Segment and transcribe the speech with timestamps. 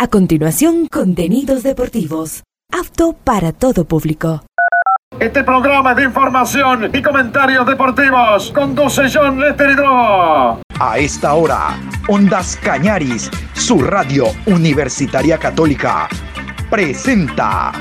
[0.00, 2.44] A continuación, contenidos deportivos.
[2.72, 4.44] Apto para todo público.
[5.18, 10.62] Este programa de información y comentarios deportivos conduce John Lester Hidro.
[10.78, 11.76] A esta hora,
[12.06, 16.08] Ondas Cañaris, su radio universitaria católica,
[16.70, 17.72] presenta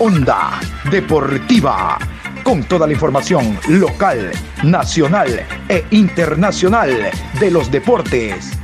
[0.00, 0.58] Onda
[0.90, 1.98] Deportiva.
[2.42, 4.32] Con toda la información local,
[4.64, 8.58] nacional e internacional de los deportes.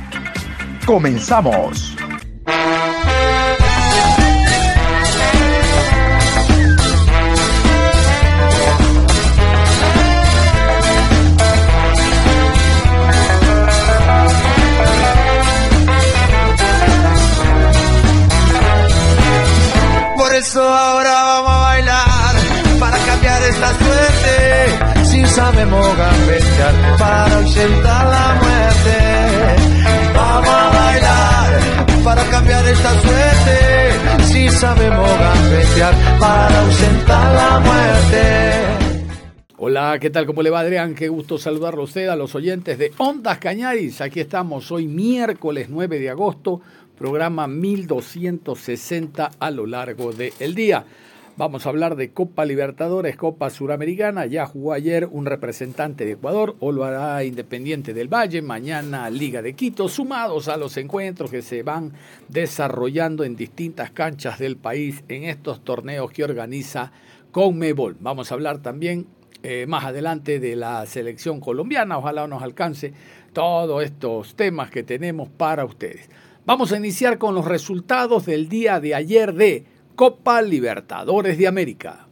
[0.85, 1.95] Comenzamos.
[20.57, 22.35] Eso ahora vamos a bailar
[22.79, 25.05] para cambiar esta suerte.
[25.05, 28.95] Si sabemos gambetear para ausentar la muerte.
[30.15, 31.59] Vamos a bailar
[32.03, 34.23] para cambiar esta suerte.
[34.31, 38.87] Si sabemos gambetear para ausentar la muerte.
[39.59, 40.25] Hola, ¿qué tal?
[40.25, 40.95] ¿Cómo le va Adrián?
[40.95, 44.01] Qué gusto saludarlo a usted, a los oyentes de Ondas Cañaris.
[44.01, 46.61] Aquí estamos hoy miércoles 9 de agosto
[46.97, 50.85] programa 1260 a lo largo del día.
[51.37, 54.25] Vamos a hablar de Copa Libertadores, Copa Suramericana.
[54.25, 59.43] Ya jugó ayer un representante de Ecuador, o lo hará Independiente del Valle, mañana Liga
[59.43, 61.93] de Quito, sumados a los encuentros que se van
[62.27, 66.91] desarrollando en distintas canchas del país en estos torneos que organiza
[67.31, 67.97] Conmebol.
[67.99, 69.05] Vamos a hablar también
[69.43, 71.99] eh, más adelante de la selección colombiana.
[71.99, 72.93] Ojalá nos alcance
[73.33, 76.09] todos estos temas que tenemos para ustedes.
[76.47, 79.65] Vamos a iniciar con los resultados del día de ayer de
[79.97, 82.06] Copa Libertadores de América.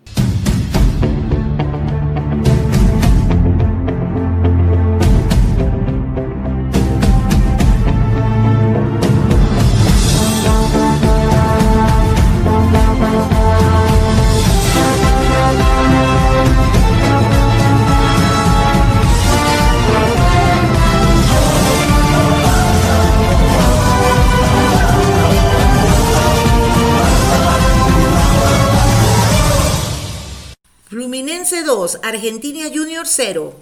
[31.86, 33.54] 2, Argentina Junior 0.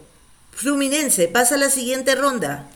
[0.51, 2.69] Fluminense pasa a la siguiente ronda.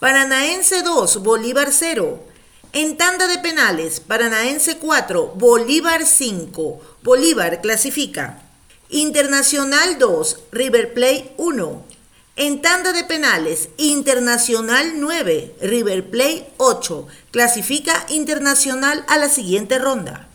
[0.00, 2.24] Paranaense 2, Bolívar 0.
[2.72, 6.80] En tanda de penales, Paranaense 4, Bolívar 5.
[7.02, 8.40] Bolívar clasifica.
[8.88, 11.84] Internacional 2, River Plate 1.
[12.36, 17.06] En tanda de penales, Internacional 9, River Plate 8.
[17.30, 20.28] Clasifica Internacional a la siguiente ronda.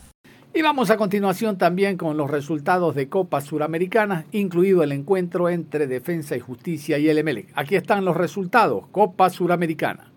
[0.52, 5.86] Y vamos a continuación también con los resultados de Copa Suramericana, incluido el encuentro entre
[5.86, 7.46] Defensa y Justicia y el.
[7.54, 10.10] Aquí están los resultados, Copa Suramericana.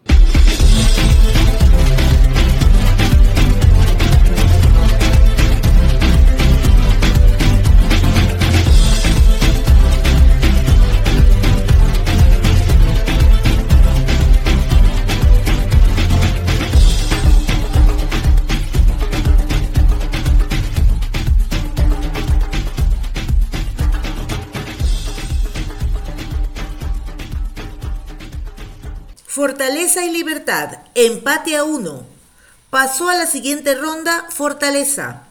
[29.43, 32.05] Fortaleza y Libertad, empate a uno.
[32.69, 35.23] Pasó a la siguiente ronda Fortaleza.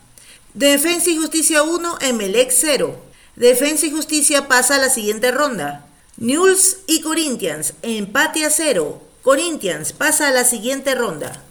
[0.52, 2.94] Defensa y Justicia 1, Emelec 0.
[3.36, 5.86] Defensa y Justicia pasa a la siguiente ronda.
[6.18, 9.00] Newell's y Corinthians, empate a 0.
[9.22, 11.42] Corinthians pasa a la siguiente ronda.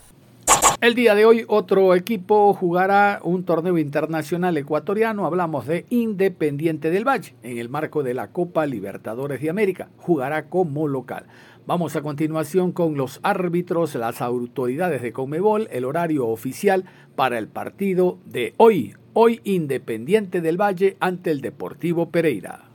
[0.81, 5.25] El día de hoy otro equipo jugará un torneo internacional ecuatoriano.
[5.25, 9.89] Hablamos de Independiente del Valle en el marco de la Copa Libertadores de América.
[9.97, 11.25] Jugará como local.
[11.71, 16.83] Vamos a continuación con los árbitros, las autoridades de Conmebol, el horario oficial
[17.15, 18.97] para el partido de hoy.
[19.13, 22.65] Hoy Independiente del Valle ante el Deportivo Pereira.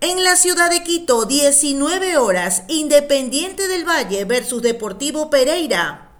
[0.00, 6.12] En la ciudad de Quito, 19 horas, Independiente del Valle versus Deportivo Pereira.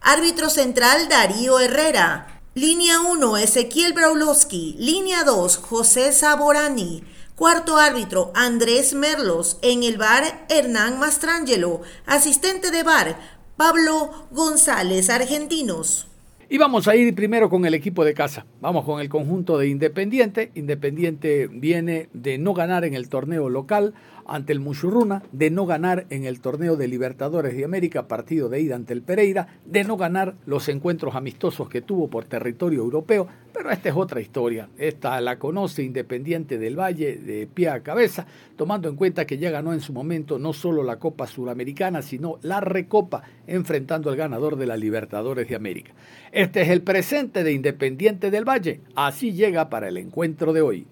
[0.00, 2.40] Árbitro central Darío Herrera.
[2.54, 4.74] Línea 1, Ezequiel Braulowski.
[4.80, 7.04] Línea 2, José Saborani.
[7.36, 9.58] Cuarto árbitro, Andrés Merlos.
[9.60, 11.80] En el bar, Hernán Mastrangelo.
[12.06, 13.18] Asistente de bar,
[13.56, 16.06] Pablo González, argentinos.
[16.48, 18.46] Y vamos a ir primero con el equipo de casa.
[18.60, 20.52] Vamos con el conjunto de Independiente.
[20.54, 23.94] Independiente viene de no ganar en el torneo local
[24.26, 28.60] ante el Muchurruna, de no ganar en el torneo de Libertadores de América, partido de
[28.60, 33.26] ida ante el Pereira, de no ganar los encuentros amistosos que tuvo por territorio europeo,
[33.52, 34.68] pero esta es otra historia.
[34.76, 38.26] Esta la conoce Independiente del Valle de pie a cabeza,
[38.56, 42.38] tomando en cuenta que ya ganó en su momento no solo la Copa Suramericana, sino
[42.42, 45.92] la Recopa, enfrentando al ganador de la Libertadores de América.
[46.32, 48.80] Este es el presente de Independiente del Valle.
[48.96, 50.86] Así llega para el encuentro de hoy.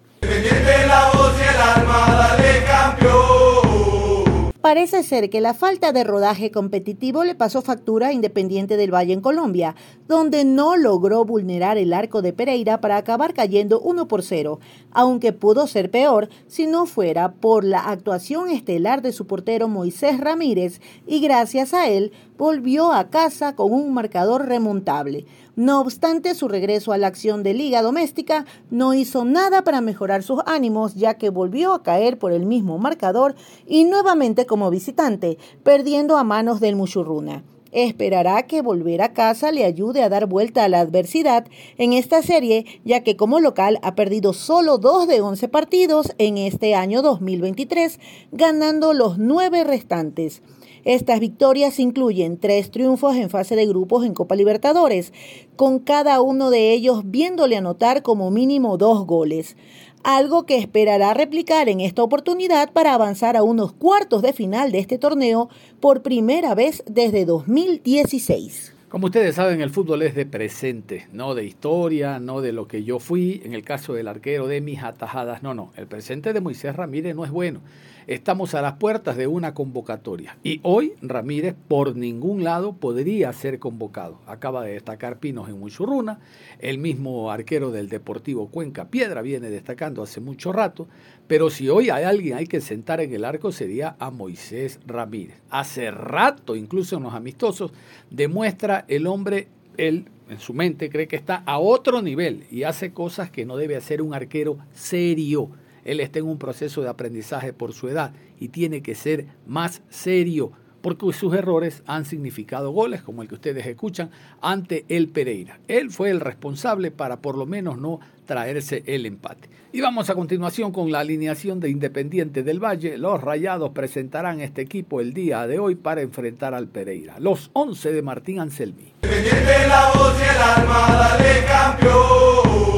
[4.63, 9.13] Parece ser que la falta de rodaje competitivo le pasó factura a Independiente del Valle
[9.13, 9.75] en Colombia,
[10.07, 14.61] donde no logró vulnerar el arco de Pereira para acabar cayendo 1 por 0,
[14.93, 20.21] aunque pudo ser peor si no fuera por la actuación estelar de su portero Moisés
[20.21, 25.27] Ramírez y gracias a él volvió a casa con un marcador remontable.
[25.55, 30.23] No obstante, su regreso a la acción de liga doméstica no hizo nada para mejorar
[30.23, 33.35] sus ánimos, ya que volvió a caer por el mismo marcador
[33.67, 37.45] y nuevamente como visitante, perdiendo a manos del Muchurruna.
[37.71, 41.47] Esperará que volver a casa le ayude a dar vuelta a la adversidad
[41.77, 46.39] en esta serie, ya que como local ha perdido solo dos de 11 partidos en
[46.39, 48.01] este año 2023,
[48.31, 50.43] ganando los nueve restantes.
[50.85, 55.13] Estas victorias incluyen tres triunfos en fase de grupos en Copa Libertadores,
[55.55, 59.57] con cada uno de ellos viéndole anotar como mínimo dos goles,
[60.03, 64.81] algo que esperará replicar en esta oportunidad para avanzar a unos cuartos de final de
[64.81, 65.49] este torneo
[65.79, 68.75] por primera vez desde 2016.
[68.89, 72.85] Como ustedes saben, el fútbol es de presente, no de historia, no de lo que
[72.85, 76.41] yo fui, en el caso del arquero de mis atajadas, no, no, el presente de
[76.41, 77.61] Moisés Ramírez no es bueno.
[78.09, 83.61] Estamos a las puertas de una convocatoria y hoy Ramírez por ningún lado podría ser
[83.61, 84.19] convocado.
[84.27, 86.19] Acaba de destacar Pinos en Muchurruna,
[86.59, 90.89] el mismo arquero del Deportivo Cuenca Piedra viene destacando hace mucho rato,
[91.29, 95.41] pero si hoy hay alguien hay que sentar en el arco sería a Moisés Ramírez.
[95.49, 97.73] Hace rato, incluso en los amistosos,
[98.11, 99.47] demuestra el hombre,
[99.77, 103.57] él en su mente cree que está a otro nivel y hace cosas que no
[103.57, 105.51] debe hacer un arquero serio
[105.85, 109.83] él está en un proceso de aprendizaje por su edad y tiene que ser más
[109.89, 110.53] serio
[110.83, 115.61] porque sus errores han significado goles, como el que ustedes escuchan, ante el Pereira.
[115.69, 119.49] Él fue el responsable para por lo menos no traerse el empate.
[119.73, 122.99] Y vamos a continuación con la alineación de Independiente del Valle.
[122.99, 127.19] Los Rayados presentarán este equipo el día de hoy para enfrentar al Pereira.
[127.19, 128.93] Los 11 de Martín Anselmi.
[129.03, 132.72] Independiente la voz y de campeón.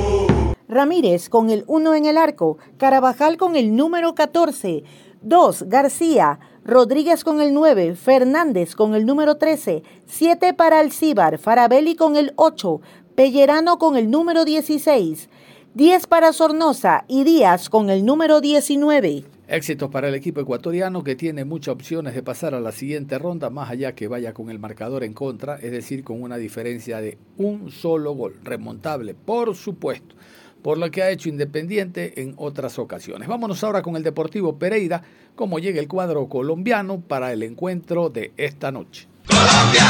[0.74, 4.82] Ramírez con el 1 en el arco, Carabajal con el número 14,
[5.22, 11.94] 2 García, Rodríguez con el 9, Fernández con el número 13, 7 para Alcíbar, Farabelli
[11.94, 12.80] con el 8,
[13.14, 15.28] Pellerano con el número 16,
[15.74, 19.26] 10 para Sornosa y Díaz con el número 19.
[19.46, 23.48] Éxitos para el equipo ecuatoriano que tiene muchas opciones de pasar a la siguiente ronda,
[23.48, 27.16] más allá que vaya con el marcador en contra, es decir, con una diferencia de
[27.36, 30.16] un solo gol, remontable, por supuesto
[30.64, 33.28] por lo que ha hecho Independiente en otras ocasiones.
[33.28, 35.02] Vámonos ahora con el Deportivo Pereira,
[35.34, 39.06] cómo llega el cuadro colombiano para el encuentro de esta noche.
[39.26, 39.83] Colombia.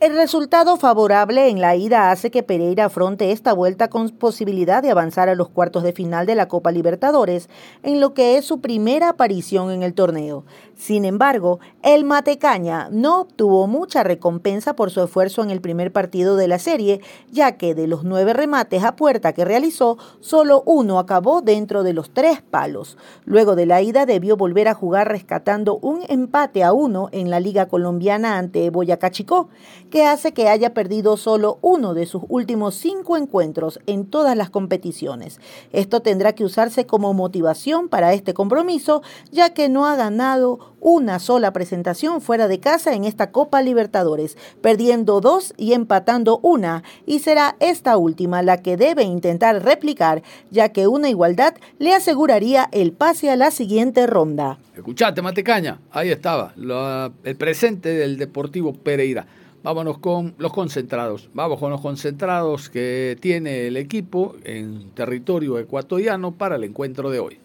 [0.00, 4.90] El resultado favorable en la ida hace que Pereira afronte esta vuelta con posibilidad de
[4.90, 7.48] avanzar a los cuartos de final de la Copa Libertadores,
[7.84, 10.44] en lo que es su primera aparición en el torneo.
[10.76, 16.34] Sin embargo, el Matecaña no obtuvo mucha recompensa por su esfuerzo en el primer partido
[16.36, 17.00] de la serie,
[17.30, 21.92] ya que de los nueve remates a puerta que realizó, solo uno acabó dentro de
[21.92, 22.98] los tres palos.
[23.24, 27.38] Luego de la ida debió volver a jugar rescatando un empate a uno en la
[27.38, 29.48] Liga Colombiana ante Boyacá Chicó,
[29.94, 34.50] que hace que haya perdido solo uno de sus últimos cinco encuentros en todas las
[34.50, 35.38] competiciones.
[35.72, 41.20] Esto tendrá que usarse como motivación para este compromiso, ya que no ha ganado una
[41.20, 47.20] sola presentación fuera de casa en esta Copa Libertadores, perdiendo dos y empatando una, y
[47.20, 52.90] será esta última la que debe intentar replicar, ya que una igualdad le aseguraría el
[52.90, 54.58] pase a la siguiente ronda.
[54.74, 59.24] Escuchate, Matecaña, ahí estaba, el presente del Deportivo Pereira.
[59.64, 61.30] Vámonos con los concentrados.
[61.32, 67.18] Vamos con los concentrados que tiene el equipo en territorio ecuatoriano para el encuentro de
[67.18, 67.40] hoy.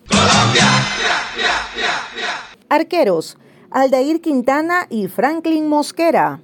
[2.67, 3.38] Arqueros,
[3.71, 6.41] Aldair Quintana y Franklin Mosquera.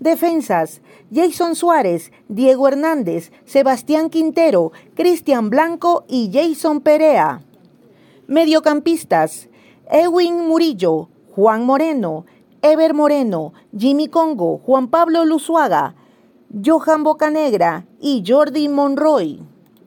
[0.00, 0.80] Defensas,
[1.14, 7.42] Jason Suárez, Diego Hernández, Sebastián Quintero, Cristian Blanco y Jason Perea.
[8.26, 9.48] Mediocampistas,
[9.88, 12.26] Edwin Murillo, Juan Moreno,
[12.62, 15.94] Ever Moreno, Jimmy Congo, Juan Pablo Luzuaga,
[16.64, 19.40] Johan Bocanegra y Jordi Monroy.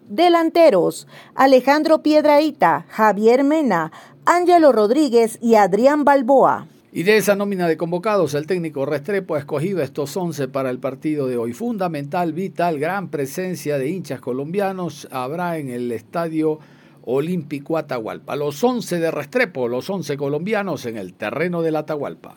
[0.10, 3.92] Delanteros, Alejandro Piedraíta, Javier Mena,
[4.26, 6.68] Ángelo Rodríguez y Adrián Balboa.
[6.92, 10.80] Y de esa nómina de convocados, el técnico Restrepo ha escogido estos 11 para el
[10.80, 11.54] partido de hoy.
[11.54, 16.60] Fundamental, vital, gran presencia de hinchas colombianos habrá en el estadio
[17.04, 18.36] Olímpico Atahualpa.
[18.36, 22.36] Los 11 de Restrepo, los 11 colombianos en el terreno del Atahualpa.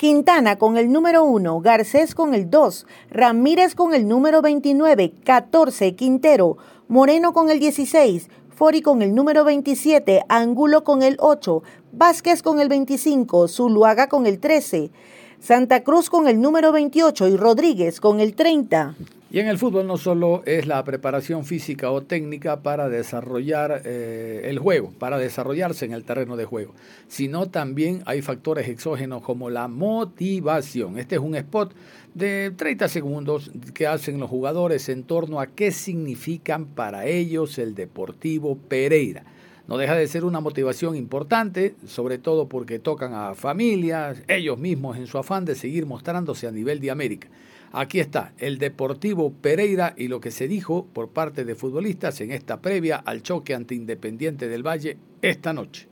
[0.00, 5.94] Quintana con el número 1, Garcés con el 2, Ramírez con el número 29, 14,
[5.94, 6.56] Quintero,
[6.88, 12.60] Moreno con el 16, Fori con el número 27, Angulo con el 8, Vázquez con
[12.60, 14.90] el 25, Zuluaga con el 13,
[15.38, 18.94] Santa Cruz con el número 28 y Rodríguez con el 30.
[19.32, 24.40] Y en el fútbol no solo es la preparación física o técnica para desarrollar eh,
[24.46, 26.74] el juego, para desarrollarse en el terreno de juego,
[27.06, 30.98] sino también hay factores exógenos como la motivación.
[30.98, 31.72] Este es un spot
[32.12, 37.76] de 30 segundos que hacen los jugadores en torno a qué significan para ellos el
[37.76, 39.22] Deportivo Pereira.
[39.68, 44.96] No deja de ser una motivación importante, sobre todo porque tocan a familias, ellos mismos
[44.96, 47.28] en su afán de seguir mostrándose a nivel de América.
[47.72, 52.32] Aquí está el Deportivo Pereira y lo que se dijo por parte de futbolistas en
[52.32, 55.88] esta previa al choque ante Independiente del Valle esta noche.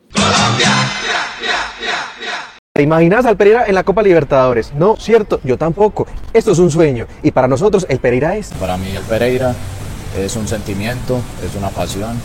[2.73, 4.75] ¿Te imaginas al Pereira en la Copa Libertadores?
[4.75, 6.09] No, cierto, yo tampoco.
[6.33, 8.49] Esto es un sueño y para nosotros el Pereira es...
[8.55, 9.55] Para mí el Pereira
[10.17, 12.17] es un sentimiento, es una pasión,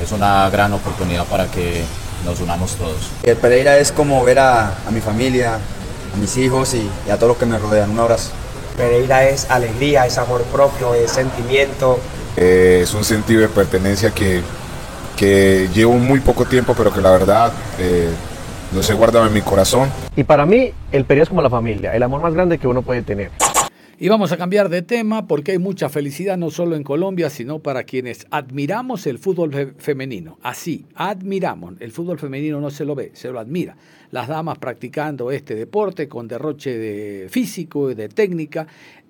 [0.00, 1.82] es una gran oportunidad para que
[2.24, 3.10] nos unamos todos.
[3.24, 7.30] El Pereira es como ver a, mi familia, a mis hijos y, y a todos
[7.30, 7.90] los que me rodean.
[7.90, 8.30] Un abrazo.
[8.76, 11.98] Pereira es alegría, es amor propio, es sentimiento.
[12.36, 14.40] Eh, es un sentido de pertenencia que,
[15.16, 18.08] que llevo muy poco tiempo, pero que la verdad eh,
[18.74, 19.90] lo he guardado en mi corazón.
[20.16, 22.82] Y para mí, el Pereira es como la familia, el amor más grande que uno
[22.82, 23.30] puede tener.
[24.02, 27.60] Y vamos a cambiar de tema porque hay mucha felicidad no solo en Colombia, sino
[27.60, 30.40] para quienes admiramos el fútbol femenino.
[30.42, 31.74] Así, admiramos.
[31.78, 33.76] El fútbol femenino no se lo ve, se lo admira.
[34.10, 38.66] Las damas practicando este deporte con derroche de físico y de técnica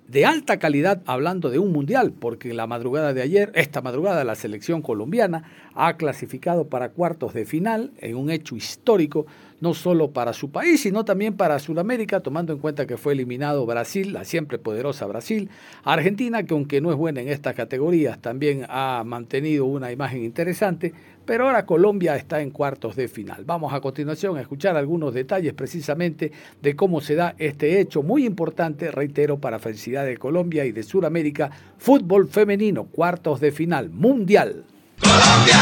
[0.09, 4.35] de alta calidad hablando de un mundial, porque la madrugada de ayer, esta madrugada, la
[4.35, 5.45] selección colombiana
[5.75, 9.25] ha clasificado para cuartos de final en un hecho histórico
[9.62, 13.64] no solo para su país, sino también para Sudamérica, tomando en cuenta que fue eliminado
[13.64, 15.49] Brasil, la siempre poderosa Brasil,
[15.85, 20.92] Argentina, que aunque no es buena en estas categorías, también ha mantenido una imagen interesante,
[21.25, 23.45] pero ahora Colombia está en cuartos de final.
[23.45, 28.26] Vamos a continuación a escuchar algunos detalles precisamente de cómo se da este hecho muy
[28.26, 34.64] importante, reitero, para felicidad de Colombia y de Sudamérica, fútbol femenino, cuartos de final, mundial.
[34.99, 35.54] Colombia,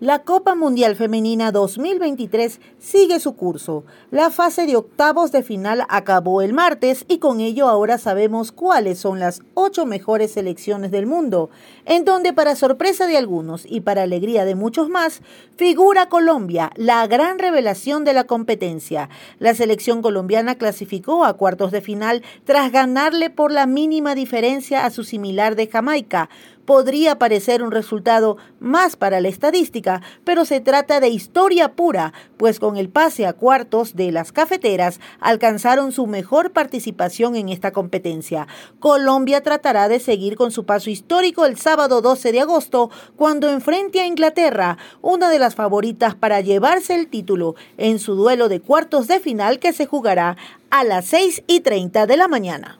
[0.00, 3.84] la Copa Mundial Femenina 2023 sigue su curso.
[4.10, 8.98] La fase de octavos de final acabó el martes y con ello ahora sabemos cuáles
[8.98, 11.50] son las ocho mejores selecciones del mundo,
[11.84, 15.20] en donde para sorpresa de algunos y para alegría de muchos más,
[15.56, 19.10] figura Colombia, la gran revelación de la competencia.
[19.38, 24.90] La selección colombiana clasificó a cuartos de final tras ganarle por la mínima diferencia a
[24.90, 26.30] su similar de Jamaica,
[26.70, 32.60] podría parecer un resultado más para la estadística, pero se trata de historia pura, pues
[32.60, 38.46] con el pase a cuartos de las cafeteras alcanzaron su mejor participación en esta competencia.
[38.78, 43.98] Colombia tratará de seguir con su paso histórico el sábado 12 de agosto, cuando enfrente
[44.00, 49.08] a Inglaterra, una de las favoritas para llevarse el título en su duelo de cuartos
[49.08, 50.36] de final que se jugará
[50.70, 52.79] a las 6 y 30 de la mañana.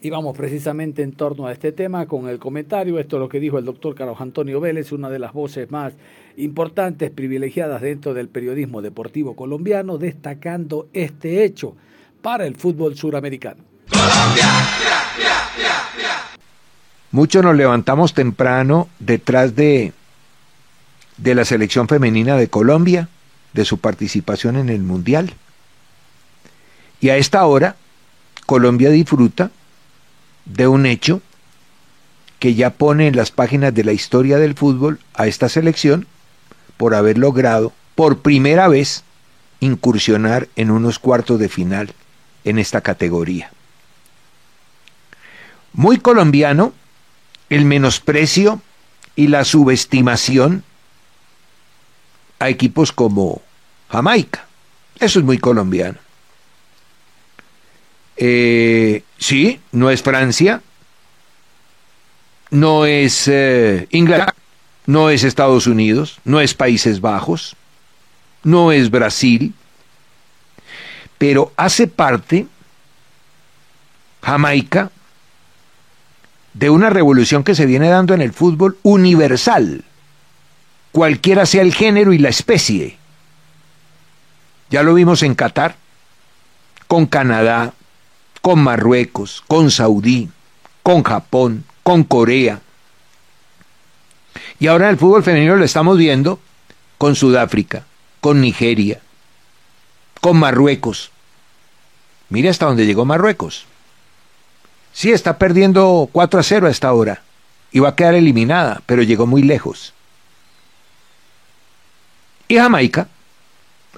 [0.00, 3.40] Y vamos precisamente en torno a este tema con el comentario, esto es lo que
[3.40, 5.92] dijo el doctor Carlos Antonio Vélez, una de las voces más
[6.36, 11.74] importantes, privilegiadas dentro del periodismo deportivo colombiano, destacando este hecho
[12.22, 13.64] para el fútbol suramericano.
[17.10, 19.92] Muchos nos levantamos temprano detrás de,
[21.16, 23.08] de la selección femenina de Colombia,
[23.52, 25.32] de su participación en el Mundial.
[27.00, 27.74] Y a esta hora,
[28.46, 29.50] Colombia disfruta
[30.48, 31.22] de un hecho
[32.38, 36.06] que ya pone en las páginas de la historia del fútbol a esta selección
[36.76, 39.04] por haber logrado por primera vez
[39.60, 41.92] incursionar en unos cuartos de final
[42.44, 43.50] en esta categoría.
[45.72, 46.72] Muy colombiano
[47.50, 48.60] el menosprecio
[49.16, 50.62] y la subestimación
[52.38, 53.42] a equipos como
[53.90, 54.46] Jamaica.
[55.00, 55.98] Eso es muy colombiano.
[58.20, 60.60] Eh, sí, no es Francia,
[62.50, 64.34] no es eh, Inglaterra,
[64.86, 67.54] no es Estados Unidos, no es Países Bajos,
[68.42, 69.54] no es Brasil,
[71.16, 72.48] pero hace parte
[74.20, 74.90] Jamaica
[76.54, 79.84] de una revolución que se viene dando en el fútbol universal,
[80.90, 82.98] cualquiera sea el género y la especie.
[84.70, 85.76] Ya lo vimos en Qatar,
[86.88, 87.74] con Canadá,
[88.40, 90.28] con Marruecos, con Saudí,
[90.82, 92.60] con Japón, con Corea.
[94.58, 96.40] Y ahora el fútbol femenino lo estamos viendo
[96.98, 97.84] con Sudáfrica,
[98.20, 99.00] con Nigeria,
[100.20, 101.10] con Marruecos.
[102.28, 103.66] Mire hasta dónde llegó Marruecos.
[104.92, 107.22] Sí, está perdiendo 4 a 0 a esta hora.
[107.70, 109.92] Y va a quedar eliminada, pero llegó muy lejos.
[112.48, 113.08] Y Jamaica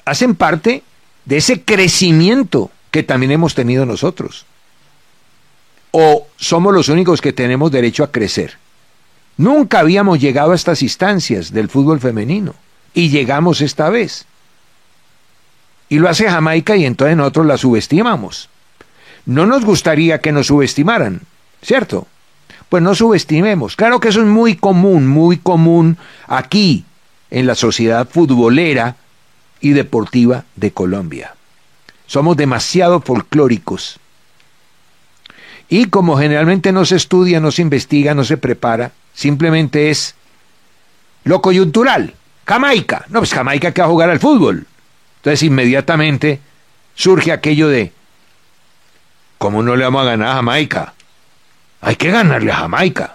[0.04, 0.82] hacen parte
[1.24, 4.46] de ese crecimiento que también hemos tenido nosotros.
[5.92, 8.58] O somos los únicos que tenemos derecho a crecer.
[9.36, 12.54] Nunca habíamos llegado a estas instancias del fútbol femenino
[12.94, 14.26] y llegamos esta vez.
[15.88, 18.48] Y lo hace Jamaica y entonces nosotros la subestimamos.
[19.26, 21.22] No nos gustaría que nos subestimaran,
[21.62, 22.06] ¿cierto?
[22.68, 23.76] Pues no subestimemos.
[23.76, 26.84] Claro que eso es muy común, muy común aquí,
[27.30, 28.96] en la sociedad futbolera
[29.60, 31.34] y deportiva de Colombia.
[32.10, 34.00] Somos demasiado folclóricos.
[35.68, 40.16] Y como generalmente no se estudia, no se investiga, no se prepara, simplemente es
[41.22, 42.14] lo coyuntural.
[42.44, 43.04] Jamaica.
[43.10, 44.66] No, pues Jamaica que va a jugar al fútbol.
[45.18, 46.40] Entonces inmediatamente
[46.96, 47.92] surge aquello de,
[49.38, 50.94] ¿cómo no le vamos a ganar a Jamaica?
[51.80, 53.14] Hay que ganarle a Jamaica.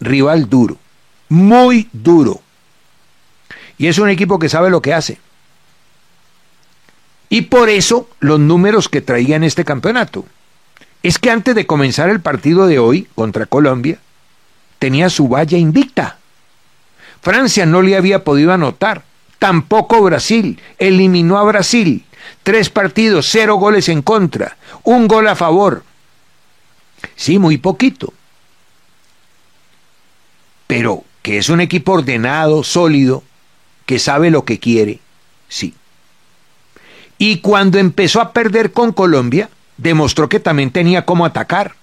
[0.00, 0.76] Rival duro,
[1.28, 2.42] muy duro.
[3.78, 5.20] Y es un equipo que sabe lo que hace.
[7.28, 10.24] Y por eso los números que traía en este campeonato.
[11.02, 13.98] Es que antes de comenzar el partido de hoy contra Colombia,
[14.78, 16.18] tenía su valla invicta.
[17.20, 19.04] Francia no le había podido anotar.
[19.38, 20.60] Tampoco Brasil.
[20.78, 22.04] Eliminó a Brasil.
[22.42, 24.56] Tres partidos, cero goles en contra.
[24.82, 25.84] Un gol a favor.
[27.14, 28.12] Sí, muy poquito.
[30.66, 33.22] Pero que es un equipo ordenado, sólido,
[33.86, 35.00] que sabe lo que quiere,
[35.48, 35.74] sí.
[37.18, 41.74] Y cuando empezó a perder con Colombia, demostró que también tenía cómo atacar.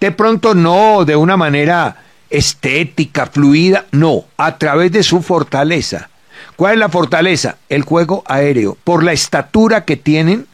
[0.00, 6.08] De pronto no de una manera estética, fluida, no, a través de su fortaleza.
[6.56, 7.56] ¿Cuál es la fortaleza?
[7.68, 10.46] El juego aéreo, por la estatura que tienen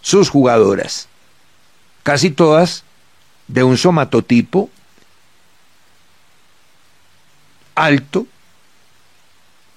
[0.00, 1.08] sus jugadoras.
[2.02, 2.84] Casi todas
[3.48, 4.70] de un somatotipo
[7.74, 8.26] alto,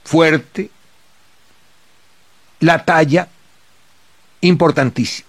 [0.03, 0.69] fuerte,
[2.59, 3.27] la talla,
[4.41, 5.27] importantísimo.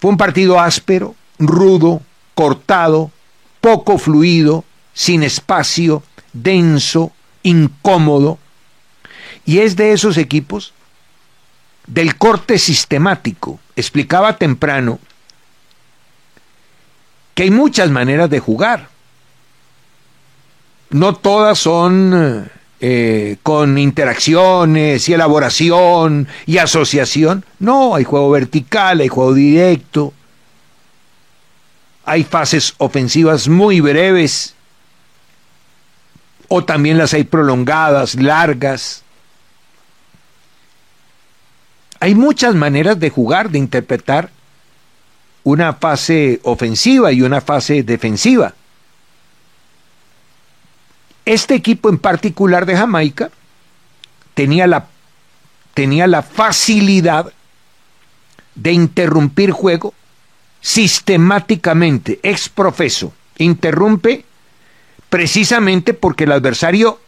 [0.00, 2.02] Fue un partido áspero, rudo,
[2.34, 3.10] cortado,
[3.60, 8.38] poco fluido, sin espacio, denso, incómodo.
[9.44, 10.72] Y es de esos equipos
[11.86, 13.60] del corte sistemático.
[13.76, 14.98] Explicaba temprano
[17.34, 18.88] que hay muchas maneras de jugar.
[20.90, 22.50] No todas son
[22.84, 27.44] eh, con interacciones y elaboración y asociación.
[27.60, 30.12] No, hay juego vertical, hay juego directo,
[32.04, 34.56] hay fases ofensivas muy breves
[36.48, 39.04] o también las hay prolongadas, largas.
[42.00, 44.30] Hay muchas maneras de jugar, de interpretar
[45.44, 48.54] una fase ofensiva y una fase defensiva.
[51.24, 53.30] Este equipo en particular de Jamaica
[54.34, 54.86] tenía la,
[55.74, 57.32] tenía la facilidad
[58.54, 59.94] de interrumpir juego
[60.60, 63.12] sistemáticamente, ex profeso.
[63.38, 64.24] Interrumpe
[65.08, 67.00] precisamente porque el adversario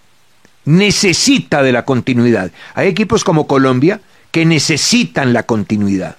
[0.64, 2.50] necesita de la continuidad.
[2.74, 4.00] Hay equipos como Colombia
[4.30, 6.16] que necesitan la continuidad.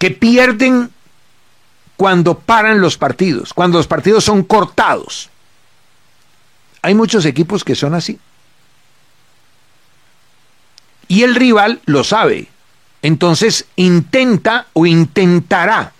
[0.00, 0.90] que pierden
[2.00, 5.28] cuando paran los partidos, cuando los partidos son cortados.
[6.80, 8.18] Hay muchos equipos que son así.
[11.08, 12.48] Y el rival lo sabe.
[13.02, 15.92] Entonces intenta o intentará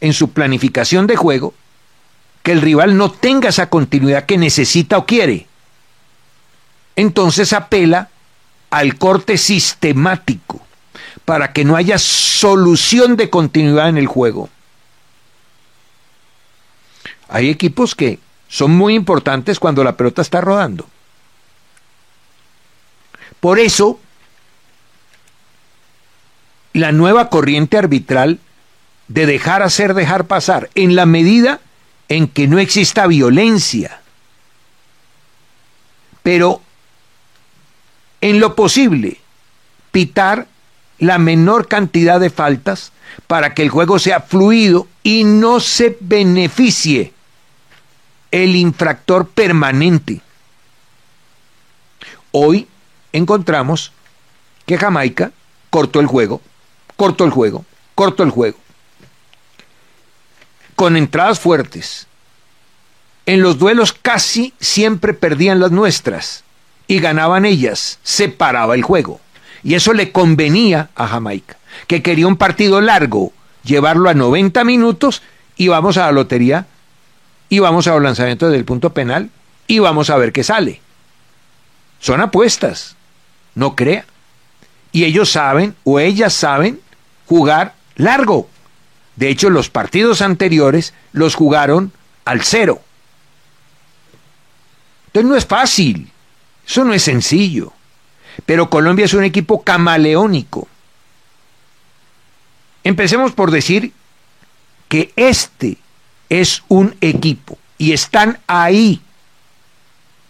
[0.00, 1.54] en su planificación de juego
[2.44, 5.48] que el rival no tenga esa continuidad que necesita o quiere.
[6.94, 8.10] Entonces apela
[8.70, 10.64] al corte sistemático
[11.24, 14.50] para que no haya solución de continuidad en el juego.
[17.28, 20.86] Hay equipos que son muy importantes cuando la pelota está rodando.
[23.40, 24.00] Por eso,
[26.72, 28.38] la nueva corriente arbitral
[29.08, 31.60] de dejar hacer, dejar pasar, en la medida
[32.08, 34.00] en que no exista violencia,
[36.22, 36.62] pero
[38.20, 39.18] en lo posible,
[39.92, 40.46] pitar
[40.98, 42.92] la menor cantidad de faltas
[43.26, 47.12] para que el juego sea fluido y no se beneficie
[48.30, 50.20] el infractor permanente.
[52.32, 52.66] Hoy
[53.12, 53.92] encontramos
[54.66, 55.30] que Jamaica
[55.70, 56.40] cortó el juego,
[56.96, 58.58] cortó el juego, cortó el juego.
[60.74, 62.08] Con entradas fuertes.
[63.26, 66.44] En los duelos casi siempre perdían las nuestras
[66.86, 69.20] y ganaban ellas, se paraba el juego.
[69.64, 73.32] Y eso le convenía a Jamaica, que quería un partido largo,
[73.64, 75.22] llevarlo a 90 minutos
[75.56, 76.66] y vamos a la lotería
[77.48, 79.30] y vamos a los lanzamientos del punto penal
[79.66, 80.80] y vamos a ver qué sale.
[81.98, 82.96] Son apuestas,
[83.54, 84.04] no crea.
[84.92, 86.80] Y ellos saben, o ellas saben,
[87.26, 88.48] jugar largo.
[89.16, 91.92] De hecho, los partidos anteriores los jugaron
[92.24, 92.82] al cero.
[95.06, 96.10] Entonces no es fácil,
[96.66, 97.72] eso no es sencillo.
[98.46, 100.68] Pero Colombia es un equipo camaleónico.
[102.82, 103.92] Empecemos por decir
[104.88, 105.78] que este
[106.28, 109.00] es un equipo y están ahí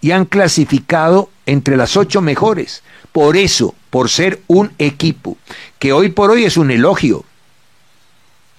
[0.00, 2.82] y han clasificado entre las ocho mejores.
[3.12, 5.36] Por eso, por ser un equipo,
[5.78, 7.24] que hoy por hoy es un elogio.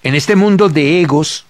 [0.02, 1.46] En este mundo de egos,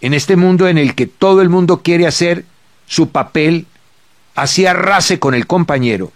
[0.00, 2.44] en este mundo en el que todo el mundo quiere hacer
[2.86, 3.66] su papel,
[4.34, 6.12] así arrase con el compañero.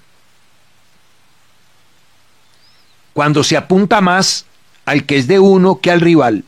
[3.17, 4.45] Cuando se apunta más
[4.85, 6.45] al que es de uno que al rival.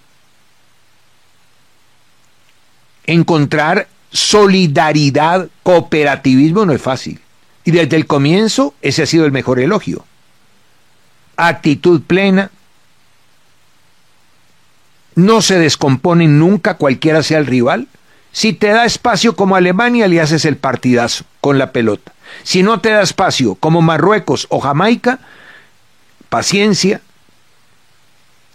[3.07, 7.23] Encontrar solidaridad, cooperativismo no es fácil.
[7.65, 10.05] Y desde el comienzo ese ha sido el mejor elogio.
[11.39, 12.51] Actitud plena.
[15.15, 17.89] No se descomponen nunca cualquiera sea el rival.
[18.31, 22.13] Si te da espacio como Alemania, le haces el partidazo con la pelota.
[22.43, 25.21] Si no te da espacio como Marruecos o Jamaica,
[26.29, 27.01] paciencia,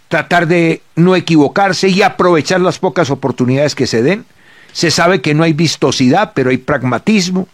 [0.08, 4.26] tratar de no equivocarse y aprovechar las pocas oportunidades que se den.
[4.72, 7.48] Se sabe que no hay vistosidad, pero hay pragmatismo.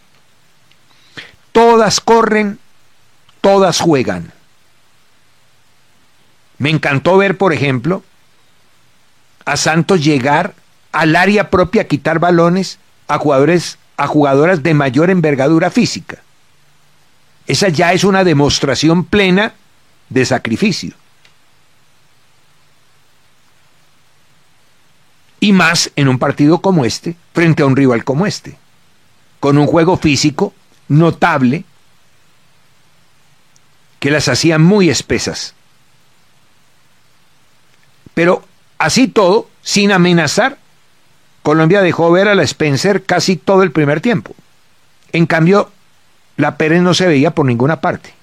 [1.51, 2.59] Todas corren,
[3.41, 4.31] todas juegan.
[6.57, 8.03] Me encantó ver, por ejemplo,
[9.45, 10.53] a Santos llegar
[10.91, 16.19] al área propia a quitar balones a jugadores a jugadoras de mayor envergadura física.
[17.45, 19.53] Esa ya es una demostración plena
[20.11, 20.93] de sacrificio.
[25.39, 28.57] Y más en un partido como este, frente a un rival como este,
[29.39, 30.53] con un juego físico
[30.87, 31.63] notable
[33.99, 35.55] que las hacía muy espesas.
[38.13, 38.43] Pero
[38.77, 40.57] así todo, sin amenazar,
[41.41, 44.35] Colombia dejó ver a la Spencer casi todo el primer tiempo.
[45.13, 45.71] En cambio,
[46.35, 48.20] la Pérez no se veía por ninguna parte.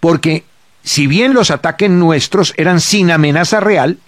[0.00, 0.44] Porque
[0.82, 3.98] si bien los ataques nuestros eran sin amenaza real,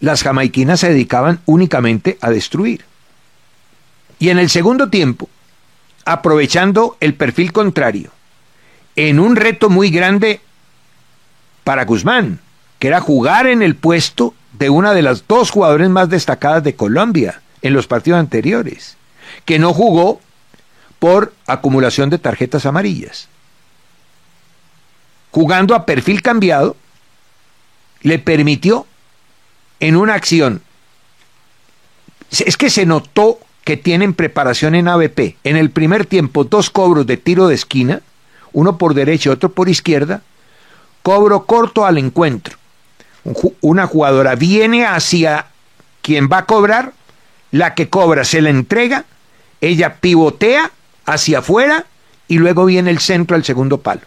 [0.00, 2.84] las jamaiquinas se dedicaban únicamente a destruir.
[4.18, 5.28] Y en el segundo tiempo,
[6.04, 8.10] aprovechando el perfil contrario,
[8.96, 10.40] en un reto muy grande
[11.64, 12.40] para Guzmán,
[12.78, 16.74] que era jugar en el puesto de una de las dos jugadores más destacadas de
[16.74, 18.96] Colombia en los partidos anteriores,
[19.44, 20.20] que no jugó
[20.98, 23.28] por acumulación de tarjetas amarillas.
[25.38, 26.74] Jugando a perfil cambiado,
[28.02, 28.88] le permitió
[29.78, 30.62] en una acción,
[32.30, 35.36] es que se notó que tienen preparación en ABP.
[35.44, 38.00] En el primer tiempo, dos cobros de tiro de esquina,
[38.52, 40.22] uno por derecha y otro por izquierda,
[41.04, 42.58] cobro corto al encuentro
[43.60, 45.46] una jugadora viene hacia
[46.02, 46.94] quien va a cobrar,
[47.52, 49.04] la que cobra se la entrega,
[49.60, 50.72] ella pivotea
[51.06, 51.86] hacia afuera
[52.26, 54.00] y luego viene el centro al segundo palo.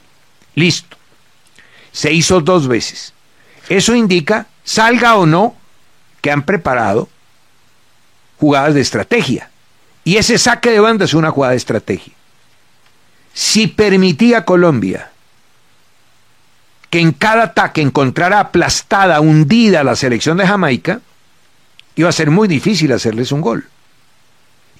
[0.55, 0.97] Listo.
[1.91, 3.13] Se hizo dos veces.
[3.69, 5.55] Eso indica, salga o no,
[6.21, 7.09] que han preparado
[8.39, 9.49] jugadas de estrategia.
[10.03, 12.13] Y ese saque de banda es una jugada de estrategia.
[13.33, 15.11] Si permitía Colombia
[16.89, 20.99] que en cada ataque encontrara aplastada, hundida la selección de Jamaica,
[21.95, 23.65] iba a ser muy difícil hacerles un gol.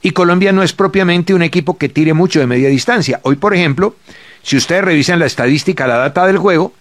[0.02, 3.21] Y Colombia no es propiamente un equipo que tire mucho de media distancia.
[3.24, 3.95] Hoy, por ejemplo,
[4.43, 6.74] si ustedes revisan la estadística, la data del juego,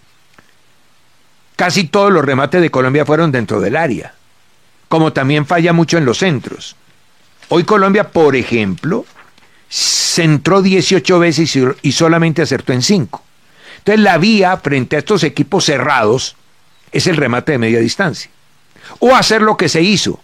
[1.61, 4.15] casi todos los remates de Colombia fueron dentro del área,
[4.89, 6.75] como también falla mucho en los centros.
[7.49, 9.05] Hoy Colombia, por ejemplo,
[9.69, 13.23] centró 18 veces y solamente acertó en 5.
[13.77, 16.35] Entonces la vía frente a estos equipos cerrados
[16.91, 18.31] es el remate de media distancia.
[18.97, 20.19] O hacer lo que se hizo,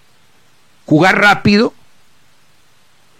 [0.88, 1.72] jugar rápido.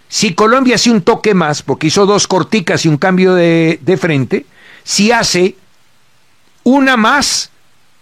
[0.08, 3.96] Si Colombia hace un toque más, porque hizo dos corticas y un cambio de, de
[3.96, 4.44] frente,
[4.82, 5.54] si hace
[6.64, 7.52] una más,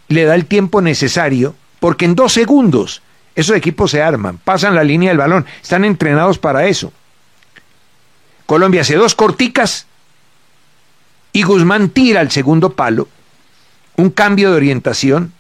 [0.09, 3.03] le da el tiempo necesario, porque en dos segundos
[3.35, 6.93] esos equipos se arman, pasan la línea del balón, están entrenados para eso.
[8.47, 9.87] Colombia hace dos corticas
[11.33, 13.09] y Guzmán tira al segundo palo
[13.97, 15.33] un cambio de orientación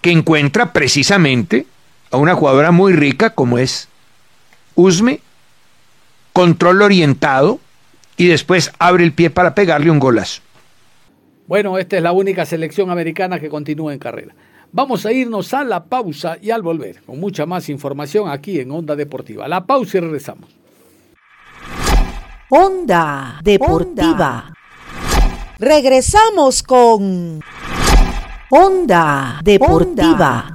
[0.00, 1.66] que encuentra precisamente
[2.10, 3.88] a una jugadora muy rica como es
[4.74, 5.20] Usme
[6.32, 7.58] control orientado
[8.16, 10.40] y después abre el pie para pegarle un golazo.
[11.48, 14.34] Bueno, esta es la única selección americana que continúa en carrera.
[14.70, 18.70] Vamos a irnos a la pausa y al volver, con mucha más información aquí en
[18.70, 19.48] Onda Deportiva.
[19.48, 20.50] La pausa y regresamos.
[22.50, 24.52] Onda Deportiva.
[25.58, 27.40] Regresamos con
[28.50, 30.52] Onda Deportiva.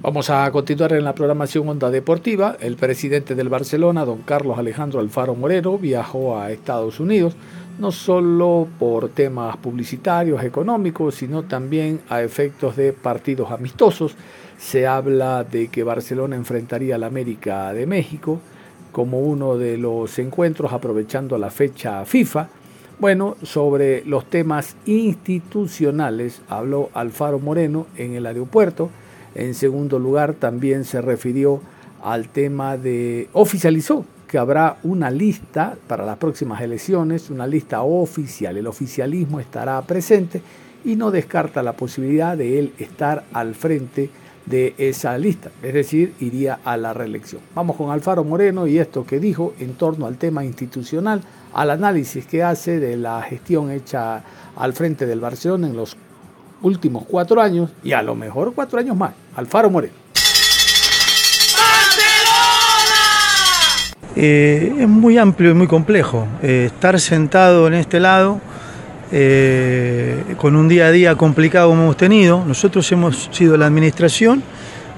[0.00, 2.56] Vamos a continuar en la programación Onda Deportiva.
[2.60, 7.34] El presidente del Barcelona, don Carlos Alejandro Alfaro Moreno, viajó a Estados Unidos
[7.78, 14.14] no solo por temas publicitarios, económicos, sino también a efectos de partidos amistosos.
[14.58, 18.40] Se habla de que Barcelona enfrentaría al América de México
[18.92, 22.48] como uno de los encuentros aprovechando la fecha FIFA.
[22.98, 28.88] Bueno, sobre los temas institucionales habló Alfaro Moreno en el aeropuerto.
[29.34, 31.60] En segundo lugar, también se refirió
[32.02, 38.56] al tema de, oficializó que habrá una lista para las próximas elecciones, una lista oficial.
[38.56, 40.42] El oficialismo estará presente
[40.84, 44.10] y no descarta la posibilidad de él estar al frente
[44.46, 47.42] de esa lista, es decir, iría a la reelección.
[47.54, 51.20] Vamos con Alfaro Moreno y esto que dijo en torno al tema institucional,
[51.52, 54.22] al análisis que hace de la gestión hecha
[54.54, 55.96] al frente del Barcelona en los
[56.62, 59.14] últimos cuatro años y a lo mejor cuatro años más.
[59.34, 60.05] Alfaro Moreno.
[64.18, 66.26] Eh, es muy amplio y muy complejo.
[66.42, 68.40] Eh, estar sentado en este lado,
[69.12, 74.42] eh, con un día a día complicado como hemos tenido, nosotros hemos sido la administración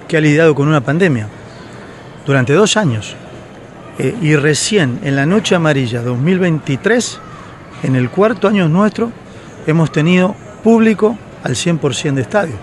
[0.06, 1.26] que ha lidiado con una pandemia
[2.24, 3.16] durante dos años.
[4.22, 7.18] y recién en la Noche Amarilla 2023,
[7.82, 9.10] en el cuarto año nuestro,
[9.66, 12.54] hemos tenido público al 100% de estadio.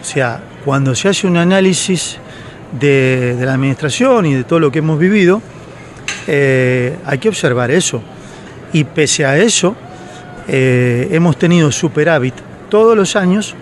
[0.00, 2.16] O sea, cuando se hace un análisis
[2.80, 5.42] de la administración y de todo lo que hemos vivido,
[6.26, 8.02] eh, hay que observar eso.
[8.72, 9.76] Y pese a eso,
[10.48, 12.34] eh, hemos tenido superávit
[12.68, 13.54] todos los años,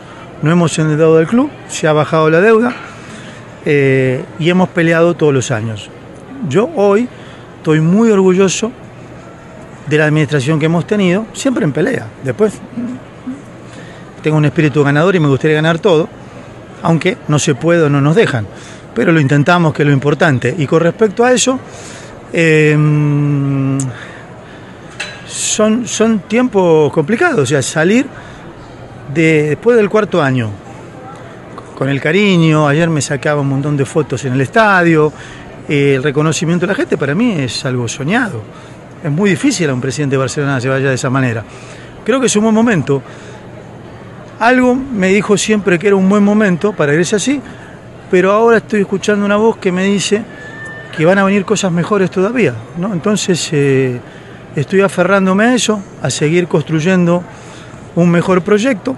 [0.42, 2.74] no hemos endeudado del club, se ha bajado la deuda
[3.64, 5.90] eh, y hemos peleado todos los años.
[6.48, 7.08] Yo hoy
[7.56, 8.72] estoy muy orgulloso
[9.86, 12.06] de la administración que hemos tenido, siempre en pelea.
[12.24, 12.54] Después
[14.22, 16.08] tengo un espíritu ganador y me gustaría ganar todo,
[16.82, 18.46] aunque no se puede o no nos dejan,
[18.94, 20.54] pero lo intentamos, que es lo importante.
[20.56, 21.58] Y con respecto a eso,
[22.32, 23.78] Em,
[25.26, 28.06] son, son tiempos complicados, o sea, salir
[29.12, 30.50] de, después del cuarto año,
[31.76, 35.12] con el cariño, ayer me sacaba un montón de fotos en el estadio,
[35.68, 38.42] el reconocimiento de la gente para mí es algo soñado.
[39.02, 41.42] Es muy difícil a un presidente de Barcelona se vaya de esa manera.
[42.04, 43.02] Creo que es un buen momento.
[44.40, 47.40] Algo me dijo siempre que era un buen momento para irse así,
[48.10, 50.22] pero ahora estoy escuchando una voz que me dice
[50.96, 52.55] que van a venir cosas mejores todavía.
[52.76, 52.92] ¿no?
[52.92, 54.00] Entonces eh,
[54.57, 57.22] estoy aferrándome a eso, a seguir construyendo
[57.94, 58.96] un mejor proyecto,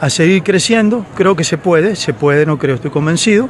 [0.00, 1.06] a seguir creciendo.
[1.14, 3.48] Creo que se puede, se puede, no creo, estoy convencido.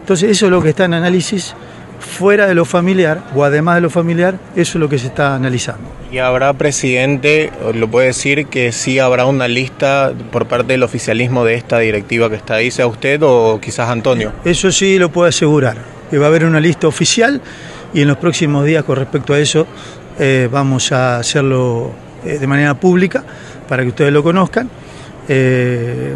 [0.00, 1.54] Entonces eso es lo que está en análisis
[1.98, 5.34] fuera de lo familiar o además de lo familiar, eso es lo que se está
[5.34, 5.88] analizando.
[6.10, 11.44] ¿Y habrá presidente, lo puede decir, que sí habrá una lista por parte del oficialismo
[11.44, 14.32] de esta directiva que está ahí, sea usted o quizás Antonio?
[14.44, 17.40] Eso sí lo puedo asegurar que va a haber una lista oficial
[17.92, 19.66] y en los próximos días con respecto a eso
[20.18, 21.92] eh, vamos a hacerlo
[22.24, 23.24] eh, de manera pública
[23.68, 24.68] para que ustedes lo conozcan
[25.28, 26.14] eh,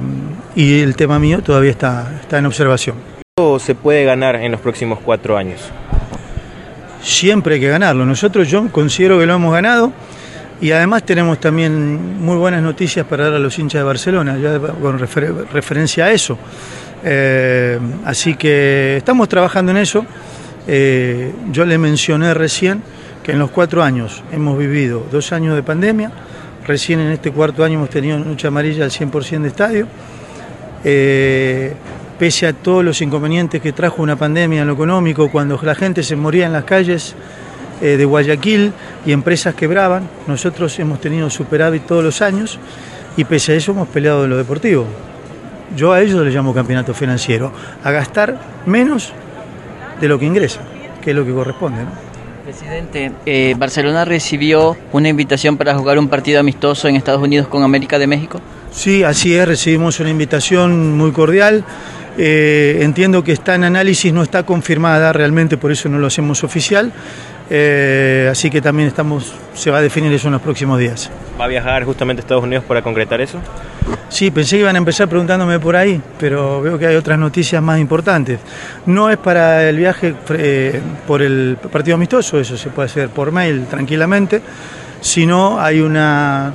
[0.57, 3.12] y el tema mío todavía está, está en observación.
[3.61, 5.59] Se puede ganar en los próximos cuatro años?
[7.03, 8.05] Siempre hay que ganarlo.
[8.05, 9.91] Nosotros yo considero que lo hemos ganado
[10.61, 14.37] y además tenemos también muy buenas noticias para dar a los hinchas de Barcelona,
[14.83, 16.37] con referencia a eso.
[17.03, 20.05] Eh, así que estamos trabajando en eso.
[20.69, 22.83] Eh, yo le mencioné recién
[23.23, 26.13] que en los cuatro años hemos vivido dos años de pandemia,
[26.67, 29.87] recién en este cuarto año hemos tenido noche amarilla al 100% de estadio.
[30.85, 31.73] Eh,
[32.23, 36.05] pese a todos los inconvenientes que trajo una pandemia en lo económico, cuando la gente
[36.05, 37.17] se moría en las calles
[37.81, 38.73] de Guayaquil
[39.05, 42.61] y empresas quebraban, nosotros hemos tenido superávit todos los años
[43.17, 44.87] y pese a eso hemos peleado en lo deportivo.
[45.77, 47.51] Yo a ellos les llamo campeonato financiero,
[47.83, 49.13] a gastar menos
[50.01, 50.61] de lo que ingresa,
[51.03, 51.81] que es lo que corresponde.
[52.45, 57.65] Presidente, eh, ¿Barcelona recibió una invitación para jugar un partido amistoso en Estados Unidos con
[57.65, 58.41] América de México?
[58.71, 61.65] Sí, así es, recibimos una invitación muy cordial.
[62.19, 66.45] Eh, entiendo que está en análisis, no está confirmada realmente, por eso no lo hacemos
[66.45, 66.93] oficial.
[67.51, 71.11] Eh, así que también estamos, se va a definir eso en los próximos días.
[71.39, 73.39] ¿Va a viajar justamente a Estados Unidos para concretar eso?
[74.09, 77.63] Sí, pensé que iban a empezar preguntándome por ahí, pero veo que hay otras noticias
[77.63, 78.39] más importantes.
[78.87, 83.33] No es para el viaje eh, por el partido amistoso, eso se puede hacer por
[83.33, 84.41] mail tranquilamente,
[85.01, 86.53] sino hay una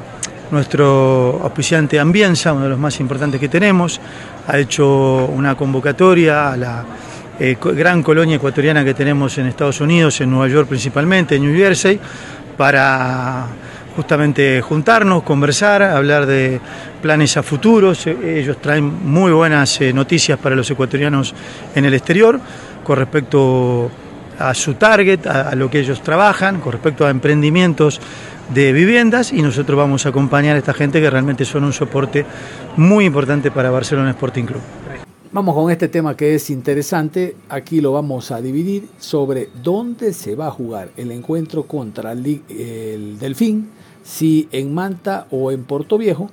[0.51, 3.99] nuestro auspiciante Ambienza, uno de los más importantes que tenemos,
[4.47, 6.85] ha hecho una convocatoria a la
[7.39, 11.55] eh, gran colonia ecuatoriana que tenemos en Estados Unidos, en Nueva York principalmente, en New
[11.55, 11.99] Jersey,
[12.55, 13.45] para
[13.95, 16.59] justamente juntarnos, conversar, hablar de
[17.01, 18.07] planes a futuros.
[18.07, 21.33] Ellos traen muy buenas eh, noticias para los ecuatorianos
[21.75, 22.39] en el exterior
[22.83, 23.91] con respecto
[24.39, 27.99] a su target, a, a lo que ellos trabajan, con respecto a emprendimientos
[28.53, 32.25] de viviendas y nosotros vamos a acompañar a esta gente que realmente son un soporte
[32.77, 34.61] muy importante para Barcelona Sporting Club.
[35.31, 37.35] Vamos con este tema que es interesante.
[37.49, 43.17] Aquí lo vamos a dividir sobre dónde se va a jugar el encuentro contra el
[43.19, 43.69] Delfín,
[44.03, 46.29] si en Manta o en Puerto Viejo,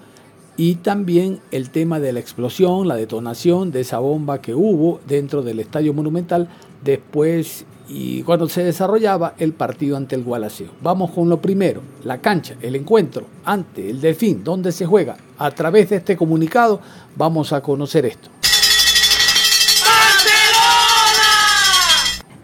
[0.56, 5.42] y también el tema de la explosión, la detonación de esa bomba que hubo dentro
[5.42, 6.48] del Estadio Monumental
[6.84, 10.70] después y cuando se desarrollaba el partido ante el Gualaceo.
[10.82, 15.16] Vamos con lo primero, la cancha, el encuentro ante el Delfín, donde se juega.
[15.38, 16.80] A través de este comunicado
[17.16, 18.30] vamos a conocer esto.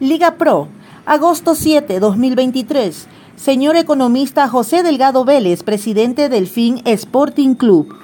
[0.00, 0.68] Liga Pro,
[1.06, 3.06] agosto 7, 2023.
[3.36, 7.94] Señor economista José Delgado Vélez, presidente del FIN Sporting Club.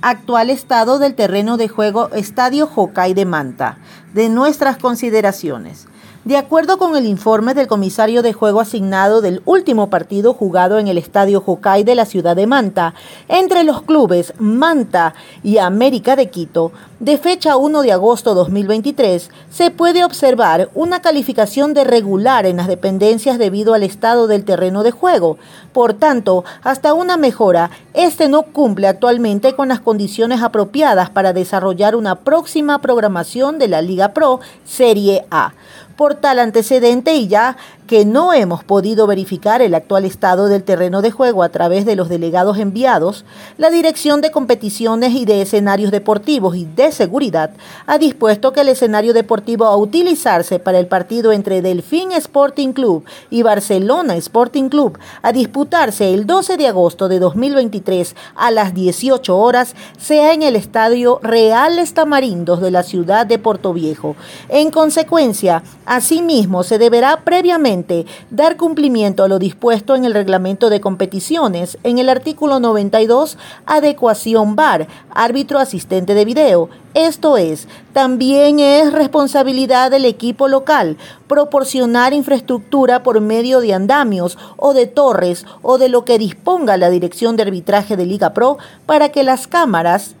[0.00, 3.78] Actual estado del terreno de juego Estadio Jocay de Manta.
[4.14, 5.87] De nuestras consideraciones.
[6.28, 10.86] De acuerdo con el informe del comisario de juego asignado del último partido jugado en
[10.86, 12.92] el Estadio Jocay de la ciudad de Manta,
[13.28, 19.70] entre los clubes Manta y América de Quito, de fecha 1 de agosto 2023, se
[19.70, 24.90] puede observar una calificación de regular en las dependencias debido al estado del terreno de
[24.90, 25.38] juego.
[25.72, 31.96] Por tanto, hasta una mejora, este no cumple actualmente con las condiciones apropiadas para desarrollar
[31.96, 35.54] una próxima programación de la Liga Pro Serie A.
[35.98, 37.56] Por tal antecedente y ya
[37.88, 41.96] que no hemos podido verificar el actual estado del terreno de juego a través de
[41.96, 43.24] los delegados enviados,
[43.56, 47.50] la Dirección de Competiciones y de Escenarios Deportivos y de Seguridad
[47.86, 53.04] ha dispuesto que el escenario deportivo a utilizarse para el partido entre Delfín Sporting Club
[53.30, 59.36] y Barcelona Sporting Club a disputarse el 12 de agosto de 2023 a las 18
[59.36, 64.14] horas sea en el Estadio Real Estamarindos de la ciudad de Portoviejo.
[64.50, 70.80] En consecuencia, asimismo se deberá previamente dar cumplimiento a lo dispuesto en el reglamento de
[70.80, 76.68] competiciones, en el artículo 92, adecuación VAR, árbitro asistente de video.
[76.94, 80.96] Esto es, también es responsabilidad del equipo local
[81.26, 86.90] proporcionar infraestructura por medio de andamios o de torres o de lo que disponga la
[86.90, 90.14] Dirección de Arbitraje de Liga Pro para que las cámaras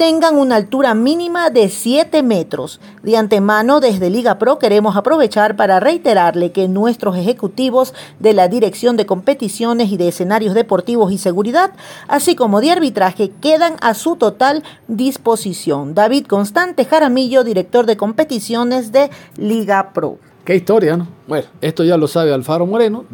[0.00, 2.80] tengan una altura mínima de 7 metros.
[3.02, 8.96] De antemano, desde Liga Pro queremos aprovechar para reiterarle que nuestros ejecutivos de la Dirección
[8.96, 11.72] de Competiciones y de Escenarios Deportivos y Seguridad,
[12.08, 15.94] así como de arbitraje, quedan a su total disposición.
[15.94, 20.29] David Constante Jaramillo, director de competiciones de Liga Pro.
[20.44, 21.06] Qué historia, ¿no?
[21.28, 23.04] Bueno, esto ya lo sabe Alfaro Moreno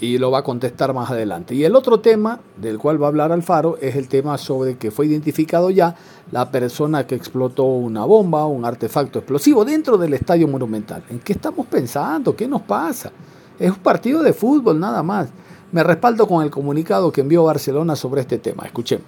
[0.00, 1.54] y lo va a contestar más adelante.
[1.54, 4.90] Y el otro tema del cual va a hablar Alfaro es el tema sobre que
[4.90, 5.94] fue identificado ya
[6.32, 11.04] la persona que explotó una bomba, un artefacto explosivo dentro del estadio monumental.
[11.08, 12.34] ¿En qué estamos pensando?
[12.34, 13.12] ¿Qué nos pasa?
[13.58, 15.28] Es un partido de fútbol nada más.
[15.70, 18.64] Me respaldo con el comunicado que envió Barcelona sobre este tema.
[18.64, 19.06] Escuchemos.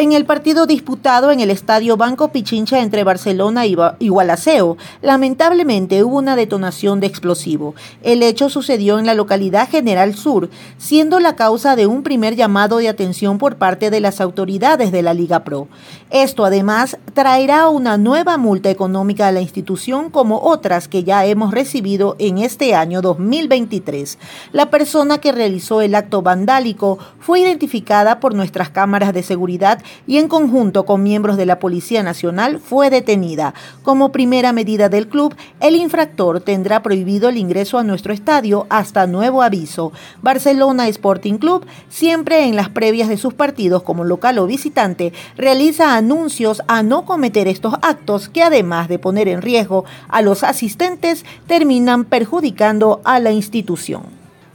[0.00, 6.18] En el partido disputado en el estadio Banco Pichincha entre Barcelona y Gualaceo, lamentablemente hubo
[6.18, 7.74] una detonación de explosivo.
[8.04, 12.76] El hecho sucedió en la localidad General Sur, siendo la causa de un primer llamado
[12.76, 15.66] de atención por parte de las autoridades de la Liga Pro.
[16.10, 21.52] Esto además traerá una nueva multa económica a la institución como otras que ya hemos
[21.52, 24.18] recibido en este año 2023.
[24.52, 30.16] La persona que realizó el acto vandálico fue identificada por nuestras cámaras de seguridad y
[30.16, 33.52] en conjunto con miembros de la Policía Nacional fue detenida.
[33.82, 39.06] Como primera medida del club, el infractor tendrá prohibido el ingreso a nuestro estadio hasta
[39.06, 39.92] nuevo aviso.
[40.22, 45.97] Barcelona Sporting Club, siempre en las previas de sus partidos como local o visitante, realiza
[45.98, 51.24] anuncios a no cometer estos actos que además de poner en riesgo a los asistentes,
[51.46, 54.02] terminan perjudicando a la institución.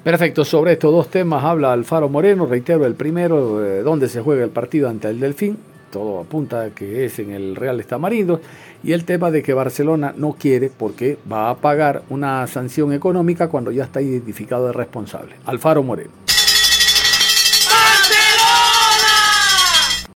[0.03, 4.43] Perfecto, sobre estos dos temas habla Alfaro Moreno, reitero, el primero, eh, donde se juega
[4.43, 5.57] el partido ante el Delfín,
[5.93, 8.41] todo apunta a que es en el Real Estamarindo,
[8.83, 13.47] y el tema de que Barcelona no quiere porque va a pagar una sanción económica
[13.47, 15.35] cuando ya está identificado el responsable.
[15.45, 16.11] Alfaro Moreno.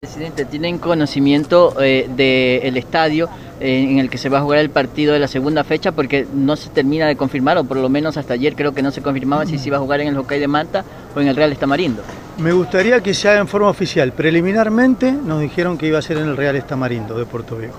[0.04, 4.68] Presidente, ¿tienen conocimiento eh, del estadio eh, en el que se va a jugar el
[4.68, 5.92] partido de la segunda fecha?
[5.92, 8.90] Porque no se termina de confirmar, o por lo menos hasta ayer creo que no
[8.90, 10.84] se confirmaba si se iba a jugar en el Hockey de Manta
[11.16, 12.02] o en el Real Estamarindo.
[12.36, 14.12] Me gustaría que se haga en forma oficial.
[14.12, 17.78] Preliminarmente nos dijeron que iba a ser en el Real Estamarindo de Puerto Viejo.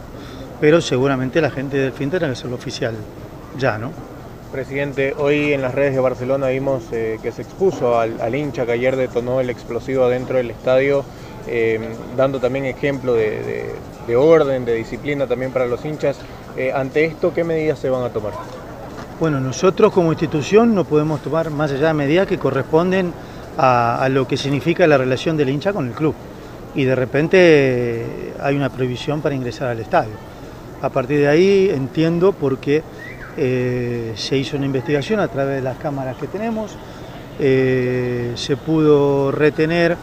[0.59, 2.95] Pero seguramente la gente del fin tendrá que hacerlo oficial
[3.59, 3.91] ya, ¿no?
[4.51, 8.65] Presidente, hoy en las redes de Barcelona vimos eh, que se expuso al, al hincha
[8.65, 11.03] que ayer detonó el explosivo adentro del estadio,
[11.47, 11.79] eh,
[12.17, 13.75] dando también ejemplo de, de-
[14.07, 16.17] de orden, de disciplina también para los hinchas.
[16.57, 18.33] Eh, ante esto, ¿qué medidas se van a tomar?
[19.19, 23.11] Bueno, nosotros como institución no podemos tomar más allá de medidas que corresponden
[23.57, 26.13] a, lo que significa la relación del hincha con el club.
[26.75, 28.05] Y de repente eh,
[28.43, 30.11] hay una prohibición para ingresar al estadio.
[30.81, 32.83] A partir de ahí entiendo por qué
[33.37, 36.71] eh, se hizo una investigación a través de las cámaras que tenemos.
[37.37, 39.97] Se pudo retener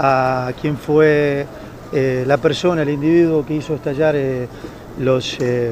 [0.00, 1.44] a quien fue
[1.92, 4.46] eh, la persona, el individuo que hizo estallar eh,
[5.00, 5.70] los, eh,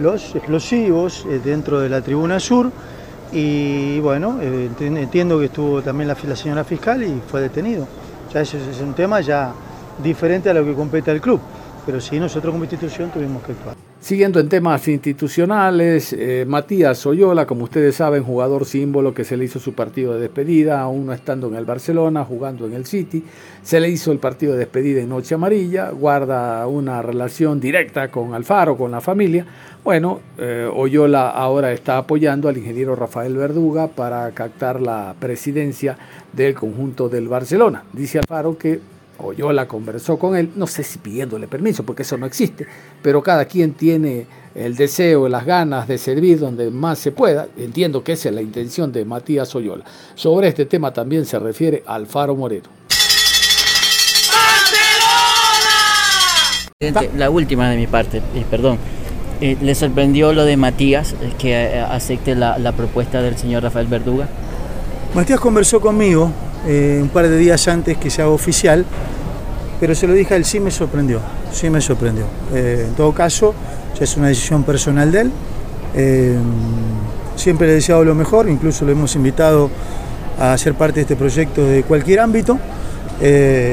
[0.00, 2.70] los explosivos dentro de la tribuna sur
[3.32, 7.86] y bueno, enti- entiendo que estuvo también la, la señora fiscal y fue detenido.
[8.32, 9.52] Ya ese es un tema ya
[10.02, 11.40] diferente a lo que compete al club,
[11.84, 13.76] pero sí nosotros como institución tuvimos que actuar.
[14.00, 19.44] Siguiendo en temas institucionales, eh, Matías Oyola, como ustedes saben, jugador símbolo que se le
[19.44, 23.22] hizo su partido de despedida, aún no estando en el Barcelona, jugando en el City,
[23.62, 28.32] se le hizo el partido de despedida en Noche Amarilla, guarda una relación directa con
[28.32, 29.44] Alfaro, con la familia.
[29.84, 35.98] Bueno, eh, Oyola ahora está apoyando al ingeniero Rafael Verduga para captar la presidencia
[36.32, 37.84] del conjunto del Barcelona.
[37.92, 38.80] Dice Alfaro que
[39.22, 42.66] Oyola conversó con él, no sé si pidiéndole permiso, porque eso no existe,
[43.02, 47.48] pero cada quien tiene el deseo, las ganas de servir donde más se pueda.
[47.56, 49.84] Entiendo que esa es la intención de Matías Oyola.
[50.14, 52.68] Sobre este tema también se refiere Alfaro Moreno.
[57.16, 58.78] La última de mi parte, y perdón.
[59.42, 63.62] Eh, ¿Le sorprendió lo de Matías, eh, que eh, acepte la, la propuesta del señor
[63.62, 64.28] Rafael Verduga?
[65.14, 66.30] Matías conversó conmigo
[66.68, 68.84] eh, un par de días antes que se haga oficial,
[69.80, 71.20] pero se lo dije a él, sí me sorprendió,
[71.52, 72.26] sí me sorprendió.
[72.54, 73.52] Eh, en todo caso,
[73.98, 75.30] ya es una decisión personal de él.
[75.96, 76.38] Eh,
[77.34, 79.68] siempre le he deseado lo mejor, incluso lo hemos invitado
[80.38, 82.58] a ser parte de este proyecto de cualquier ámbito.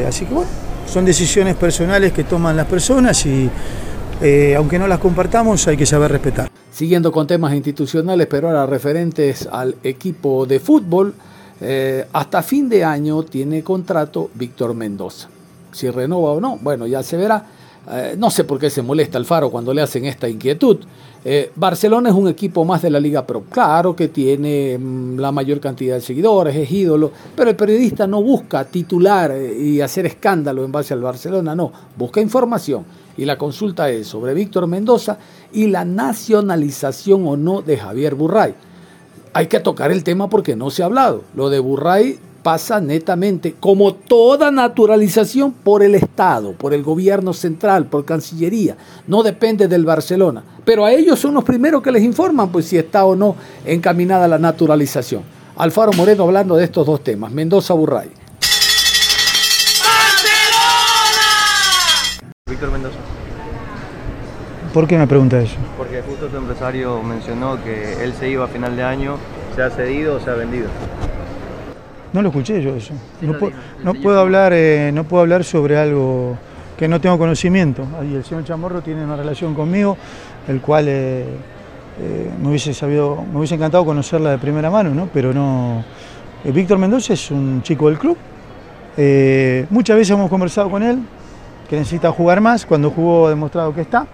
[0.07, 0.49] Así que bueno,
[0.91, 3.49] son decisiones personales que toman las personas y
[4.55, 6.49] aunque no las compartamos hay que saber respetar.
[6.71, 11.13] Siguiendo con temas institucionales, pero ahora referentes al equipo de fútbol,
[11.59, 15.29] eh, hasta fin de año tiene contrato Víctor Mendoza.
[15.71, 17.45] Si renova o no, bueno, ya se verá.
[17.89, 20.77] Eh, no sé por qué se molesta Alfaro cuando le hacen esta inquietud.
[21.23, 23.43] Eh, Barcelona es un equipo más de la Liga Pro.
[23.49, 28.21] Claro que tiene mm, la mayor cantidad de seguidores, es ídolo, pero el periodista no
[28.21, 32.85] busca titular y hacer escándalo en base al Barcelona, no, busca información.
[33.17, 35.17] Y la consulta es sobre Víctor Mendoza
[35.51, 38.53] y la nacionalización o no de Javier Burray.
[39.37, 41.21] Hay que tocar el tema porque no se ha hablado.
[41.35, 47.85] Lo de Burray pasa netamente, como toda naturalización, por el Estado, por el gobierno central,
[47.85, 48.77] por Cancillería.
[49.05, 50.43] No depende del Barcelona.
[50.65, 54.27] Pero a ellos son los primeros que les informan pues, si está o no encaminada
[54.27, 55.21] la naturalización.
[55.55, 58.09] Alfaro Moreno hablando de estos dos temas, Mendoza Burray.
[62.49, 63.16] Víctor Mendoza.
[64.77, 65.55] ¿Por qué me pregunta eso?
[65.75, 69.15] Porque justo tu empresario mencionó que él se iba a final de año,
[69.55, 70.67] se ha cedido o se ha vendido.
[72.13, 72.93] No lo escuché yo eso.
[73.21, 73.51] No, pu-
[73.83, 76.37] no puedo hablar, eh, no puedo hablar sobre algo
[76.77, 77.87] que no tengo conocimiento.
[78.07, 79.97] Y el señor Chamorro tiene una relación conmigo,
[80.47, 81.23] el cual eh,
[81.99, 85.09] eh, me hubiese sabido, me hubiese encantado conocerla de primera mano, ¿no?
[85.11, 85.83] Pero no.
[86.45, 88.15] eh, Víctor Mendoza es un chico del club.
[88.95, 90.99] Eh, muchas veces hemos conversado con él,
[91.67, 92.63] que necesita jugar más.
[92.63, 94.05] Cuando jugó ha demostrado que está.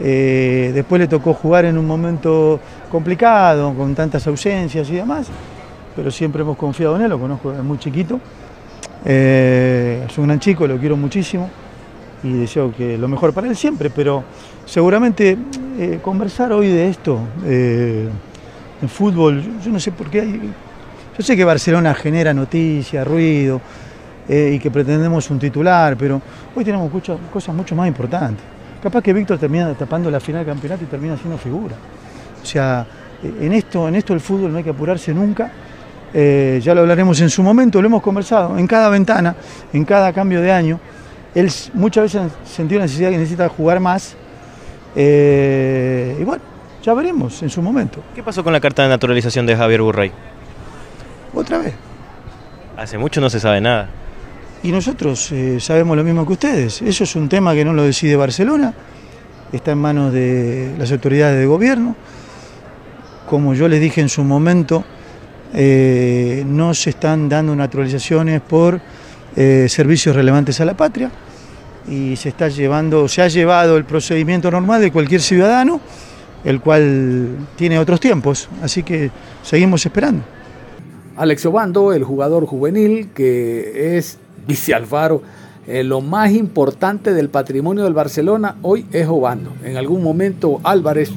[0.00, 5.26] Eh, después le tocó jugar en un momento complicado, con tantas ausencias y demás,
[5.96, 8.20] pero siempre hemos confiado en él, lo conozco desde muy chiquito.
[9.04, 11.48] Eh, es un gran chico, lo quiero muchísimo
[12.22, 14.24] y deseo que lo mejor para él siempre, pero
[14.66, 15.36] seguramente
[15.78, 20.40] eh, conversar hoy de esto, en fútbol, yo, no sé por qué hay...
[21.16, 23.60] Yo sé que Barcelona genera noticias, ruido
[24.28, 26.22] y que pretendemos un titular, pero
[26.54, 26.92] hoy tenemos
[27.32, 28.57] cosas mucho más importantes.
[28.82, 31.74] Capaz que Víctor termina tapando la final del campeonato y termina siendo figura.
[32.42, 32.86] O sea,
[33.22, 35.50] eh, en esto, en esto el fútbol no hay que apurarse nunca
[36.12, 39.34] eh, ya lo hablaremos en su momento, lo hemos conversado, en cada ventana,
[39.72, 40.80] en cada cambio de año,
[41.34, 44.16] él muchas veces sentido necesidad que necesita jugar más,
[44.96, 46.42] eh, y bueno,
[46.82, 48.00] ya veremos en su momento.
[48.14, 50.12] ¿Qué pasó con la carta de naturalización de Javier Burray?
[51.34, 51.74] Otra vez.
[52.76, 53.88] Hace mucho no se sabe nada.
[54.62, 56.82] Y nosotros eh, sabemos lo mismo que ustedes.
[56.82, 58.74] Eso es un tema que no lo decide Barcelona,
[59.52, 61.94] está en manos de las autoridades de gobierno.
[63.28, 64.84] Como yo les dije en su momento,
[65.54, 68.80] eh, no se están dando naturalizaciones por
[69.36, 71.10] eh, servicios relevantes a la patria
[71.88, 75.80] y se está llevando, se ha llevado el procedimiento normal de cualquier ciudadano,
[76.44, 79.10] el cual tiene otros tiempos, así que
[79.42, 80.22] seguimos esperando.
[81.16, 84.18] Alex Obando, el jugador juvenil que es
[84.48, 85.22] dice Alfaro,
[85.66, 89.52] eh, lo más importante del patrimonio del Barcelona hoy es Obando.
[89.62, 91.10] En algún momento Álvarez,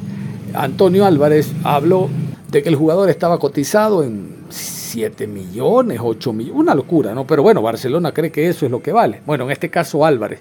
[0.53, 2.09] Antonio Álvarez, habló
[2.51, 7.25] de que el jugador estaba cotizado en 7 millones, 8 millones, una locura, ¿no?
[7.25, 9.21] Pero bueno, Barcelona cree que eso es lo que vale.
[9.25, 10.39] Bueno, en este caso Álvarez.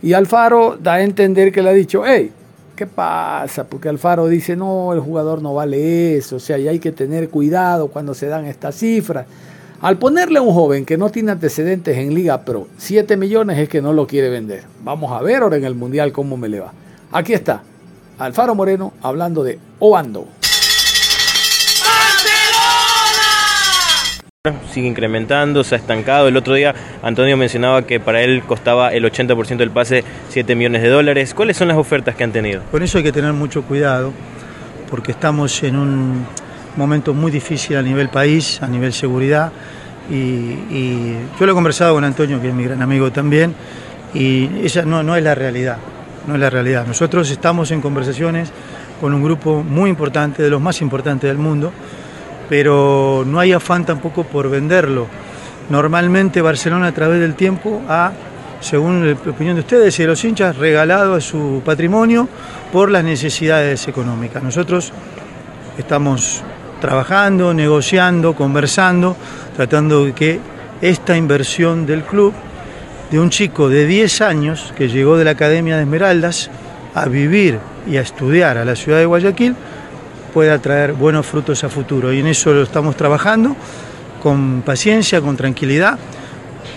[0.00, 2.30] Y Alfaro da a entender que le ha dicho, hey,
[2.76, 3.64] ¿qué pasa?
[3.64, 7.28] Porque Alfaro dice, no, el jugador no vale eso, o sea, y hay que tener
[7.30, 9.26] cuidado cuando se dan estas cifras.
[9.80, 13.68] Al ponerle a un joven que no tiene antecedentes en Liga Pro 7 millones es
[13.68, 14.64] que no lo quiere vender.
[14.82, 16.72] Vamos a ver ahora en el Mundial cómo me le va.
[17.12, 17.62] Aquí está,
[18.18, 20.26] Alfaro Moreno hablando de Obando.
[24.72, 26.26] Sigue incrementando, se ha estancado.
[26.26, 30.82] El otro día Antonio mencionaba que para él costaba el 80% del pase 7 millones
[30.82, 31.34] de dólares.
[31.34, 32.62] ¿Cuáles son las ofertas que han tenido?
[32.72, 34.12] Con eso hay que tener mucho cuidado
[34.90, 36.26] porque estamos en un
[36.76, 39.52] momento muy difícil a nivel país, a nivel seguridad.
[40.10, 43.54] Y, yo lo he conversado con Antonio, que es mi gran amigo también,
[44.14, 45.76] y esa no, no es la realidad,
[46.26, 46.86] no es la realidad.
[46.86, 48.50] Nosotros estamos en conversaciones
[49.00, 51.72] con un grupo muy importante, de los más importantes del mundo,
[52.48, 55.06] pero no hay afán tampoco por venderlo.
[55.68, 58.12] Normalmente Barcelona a través del tiempo ha,
[58.60, 62.28] según la opinión de ustedes y de los hinchas, regalado a su patrimonio
[62.72, 64.42] por las necesidades económicas.
[64.42, 64.92] Nosotros
[65.76, 66.42] estamos
[66.80, 69.16] trabajando, negociando, conversando,
[69.56, 70.40] tratando de que
[70.80, 72.32] esta inversión del club,
[73.10, 76.50] de un chico de 10 años que llegó de la Academia de Esmeraldas
[76.94, 79.56] a vivir y a estudiar a la ciudad de Guayaquil,
[80.32, 82.12] pueda traer buenos frutos a futuro.
[82.12, 83.56] Y en eso lo estamos trabajando
[84.22, 85.98] con paciencia, con tranquilidad.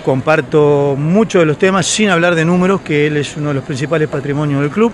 [0.06, 3.64] Comparto muchos de los temas sin hablar de números, que él es uno de los
[3.64, 4.92] principales patrimonios del club.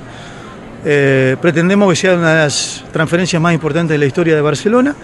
[0.90, 4.96] Eh, pretendemos que sea una de las transferencias más importantes de la historia de Barcelona,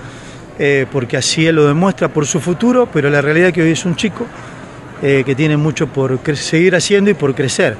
[0.58, 3.72] eh, porque así él lo demuestra por su futuro, pero la realidad es que hoy
[3.72, 4.26] es un chico
[5.02, 7.76] eh, que tiene mucho por seguir haciendo y por crecer.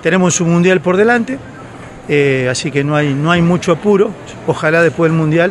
[0.00, 1.40] Tenemos un mundial por delante,
[2.48, 4.12] así que no hay, no hay mucho apuro.
[4.46, 5.50] Ojalá después del mundial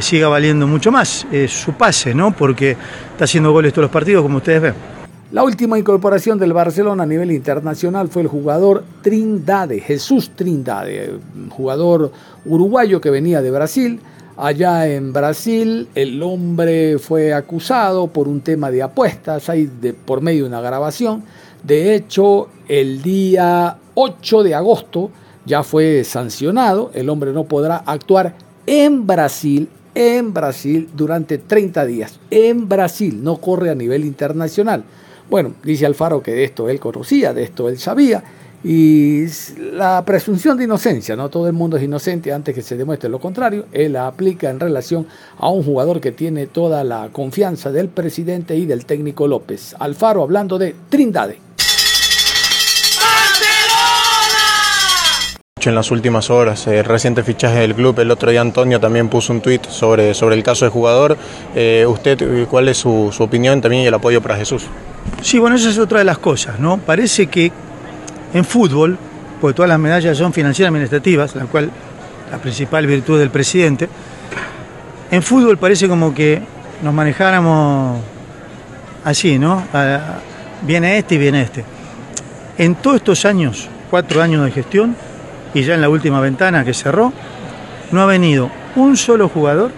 [0.00, 2.32] siga valiendo mucho más su pase, ¿no?
[2.32, 2.76] porque
[3.12, 4.99] está haciendo goles todos los partidos, como ustedes ven.
[5.32, 11.20] La última incorporación del Barcelona a nivel internacional fue el jugador Trindade, Jesús Trindade,
[11.50, 12.10] jugador
[12.44, 14.00] uruguayo que venía de Brasil.
[14.36, 20.42] Allá en Brasil el hombre fue acusado por un tema de apuestas, de, por medio
[20.42, 21.22] de una grabación.
[21.62, 25.12] De hecho, el día 8 de agosto
[25.46, 26.90] ya fue sancionado.
[26.92, 28.34] El hombre no podrá actuar
[28.66, 32.18] en Brasil, en Brasil durante 30 días.
[32.32, 34.82] En Brasil, no corre a nivel internacional.
[35.30, 38.22] Bueno, dice Alfaro que de esto él conocía, de esto él sabía,
[38.64, 39.24] y
[39.72, 43.20] la presunción de inocencia, no todo el mundo es inocente antes que se demuestre lo
[43.20, 45.06] contrario, él la aplica en relación
[45.38, 49.76] a un jugador que tiene toda la confianza del presidente y del técnico López.
[49.78, 51.49] Alfaro hablando de Trindade.
[55.68, 59.32] En las últimas horas, el reciente fichaje del club, el otro día Antonio también puso
[59.32, 61.16] un tuit sobre, sobre el caso del jugador.
[61.54, 64.64] Eh, ¿Usted cuál es su, su opinión también y el apoyo para Jesús?
[65.22, 66.78] Sí, bueno, esa es otra de las cosas, ¿no?
[66.78, 67.52] Parece que
[68.32, 68.96] en fútbol,
[69.40, 71.70] porque todas las medallas son financieras administrativas, la cual
[72.30, 73.88] la principal virtud del presidente,
[75.10, 76.40] en fútbol parece como que
[76.82, 78.00] nos manejáramos
[79.04, 79.62] así, ¿no?
[80.62, 81.64] Viene este y viene este.
[82.56, 84.94] En todos estos años, cuatro años de gestión,
[85.54, 87.12] y ya en la última ventana que cerró,
[87.92, 89.72] no ha venido un solo jugador,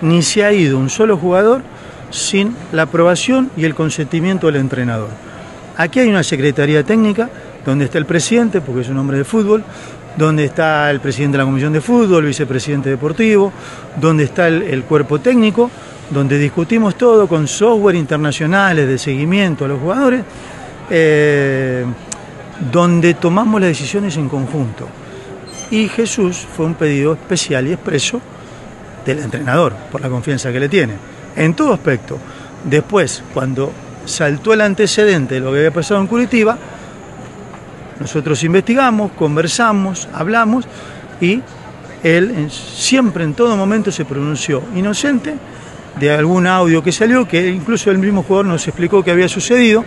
[0.00, 1.62] ni se ha ido un solo jugador
[2.10, 5.08] sin la aprobación y el consentimiento del entrenador.
[5.76, 7.30] Aquí hay una secretaría técnica
[7.64, 9.64] donde está el presidente, porque es un hombre de fútbol,
[10.16, 13.52] donde está el presidente de la comisión de fútbol, vicepresidente deportivo,
[13.98, 15.70] donde está el, cuerpo técnico,
[16.10, 20.22] donde discutimos todo con software internacionales de seguimiento a los jugadores,
[20.90, 21.84] eh,
[22.70, 24.86] donde tomamos las decisiones en conjunto.
[25.72, 28.20] Y Jesús fue un pedido especial y expreso
[29.06, 30.94] del entrenador, por la confianza que le tiene.
[31.34, 32.18] en todo aspecto.
[32.62, 33.72] Después, cuando
[34.04, 36.58] saltó el antecedente de lo que había pasado en Curitiba,
[37.98, 40.66] nosotros investigamos, conversamos, hablamos
[41.22, 41.40] y
[42.02, 45.34] él siempre en todo momento se pronunció inocente
[45.98, 49.86] de algún audio que salió, que incluso el mismo jugador nos explicó que había sucedido,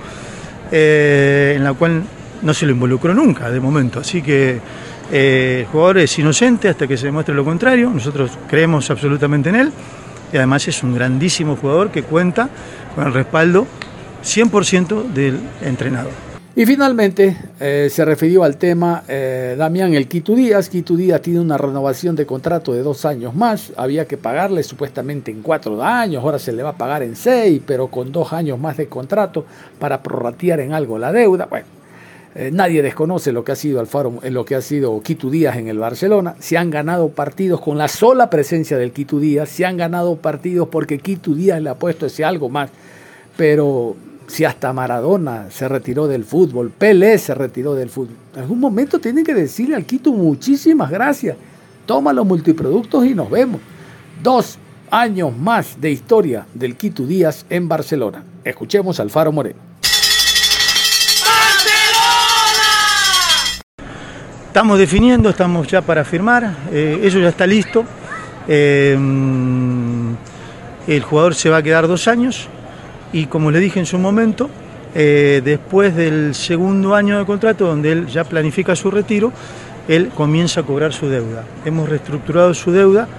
[0.72, 2.02] eh, en la cual
[2.42, 4.00] no se lo involucró nunca de momento.
[4.00, 4.60] Así que
[5.12, 9.56] eh, el jugador es inocente hasta que se demuestre lo contrario, nosotros creemos absolutamente en
[9.56, 9.72] él
[10.34, 12.50] y además es un grandísimo jugador que cuenta
[12.96, 13.68] con el respaldo
[14.24, 16.12] 100% del entrenador.
[16.58, 20.70] Y finalmente eh, se refirió al tema eh, Damián el Quito Díaz.
[20.70, 23.74] Quito Díaz tiene una renovación de contrato de dos años más.
[23.76, 27.62] Había que pagarle supuestamente en cuatro años, ahora se le va a pagar en seis,
[27.66, 29.46] pero con dos años más de contrato
[29.80, 31.46] para prorratear en algo la deuda.
[31.46, 31.66] Bueno,
[32.38, 35.70] eh, nadie desconoce lo que ha sido Alfaro, lo que ha sido Quito Díaz en
[35.70, 36.36] el Barcelona.
[36.40, 39.48] Se han ganado partidos con la sola presencia del Quito Díaz.
[39.48, 42.70] Se han ganado partidos porque Quito Díaz le ha puesto ese algo más.
[43.38, 43.96] Pero
[44.28, 48.18] si hasta Maradona se retiró del fútbol, Pelé se retiró del fútbol.
[48.34, 51.38] En algún momento tienen que decirle al Quito muchísimas gracias.
[51.86, 53.62] Toma los multiproductos y nos vemos.
[54.22, 54.58] Dos
[54.92, 58.26] años más de historia del Quito Díaz en Barcelona.
[58.44, 59.65] Escuchemos al Faro Moreno.
[64.56, 67.84] Estamos definiendo, estamos ya para firmar, eh, eso ya está listo.
[68.48, 68.98] Eh,
[70.88, 72.48] el jugador se va a quedar dos años,
[73.12, 74.50] y como le dije en su momento,
[74.96, 79.34] eh, después del segundo año de contrato, donde él ya planifica su retiro,
[79.90, 81.44] él comienza a cobrar su deuda.
[81.66, 83.10] Hemos reestructurado su deuda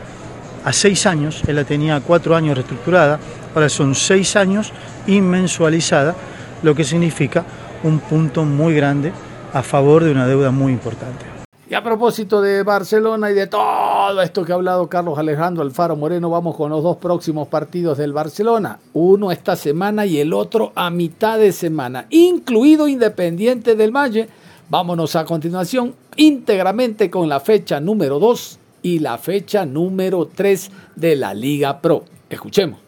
[0.65, 3.21] a seis años, él la tenía cuatro años reestructurada,
[3.55, 4.73] ahora son seis años
[5.07, 6.15] inmensualizada,
[6.63, 7.45] lo que significa
[7.83, 9.13] un punto muy grande
[9.53, 11.26] a favor de una deuda muy importante.
[11.69, 15.97] Y a propósito de Barcelona y de todo esto que ha hablado Carlos Alejandro Alfaro
[15.97, 18.79] Moreno, vamos con los dos próximos partidos del Barcelona.
[18.93, 24.29] Uno esta semana y el otro a mitad de semana, incluido Independiente del Valle.
[24.69, 31.17] Vámonos a continuación íntegramente con la fecha número 2 y la fecha número 3 de
[31.17, 32.05] la Liga Pro.
[32.31, 32.79] Escuchemos.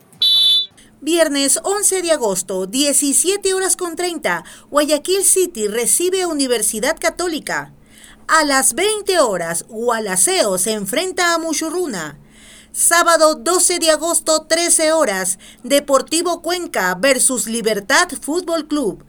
[1.01, 7.73] Viernes 11 de agosto, 17 horas con 30, Guayaquil City recibe Universidad Católica.
[8.31, 12.19] A las 20 horas, Gualaceo se enfrenta a Muchurruna.
[12.73, 19.03] Sábado 12 de agosto, 13 horas, Deportivo Cuenca versus Libertad Fútbol Club.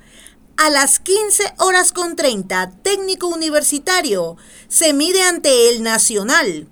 [0.56, 4.38] A las 15 horas con 30, Técnico Universitario
[4.70, 6.70] se mide ante el Nacional.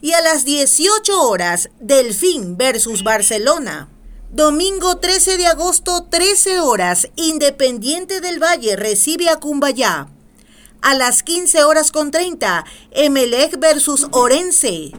[0.00, 3.88] Y a las 18 horas, Delfín versus Barcelona.
[4.30, 10.10] Domingo 13 de agosto, 13 horas, Independiente del Valle recibe a Cumbayá
[10.82, 14.92] a las 15 horas con 30, Emelec versus Orense.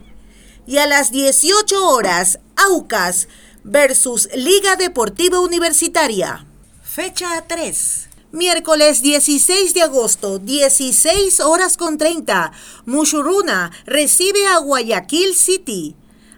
[0.67, 3.27] Y a las 18 horas, Aucas
[3.63, 6.45] versus Liga Deportiva Universitaria.
[6.84, 8.09] Fecha 3.
[8.32, 12.51] Miércoles 16 de agosto, 16 horas con 30,
[12.86, 15.95] Mushuruna recibe a Guayaquil City.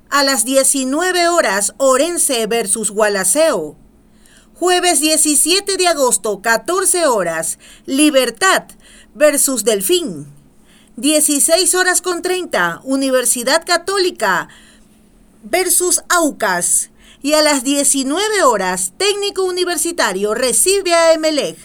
[0.09, 3.75] A las 19 horas, Orense versus Gualaceo.
[4.53, 8.65] Jueves 17 de agosto, 14 horas, Libertad
[9.13, 10.27] versus Delfín.
[10.97, 14.49] 16 horas con 30, Universidad Católica
[15.43, 16.89] versus Aucas.
[17.23, 21.57] Y a las 19 horas, Técnico Universitario recibe a Emelec.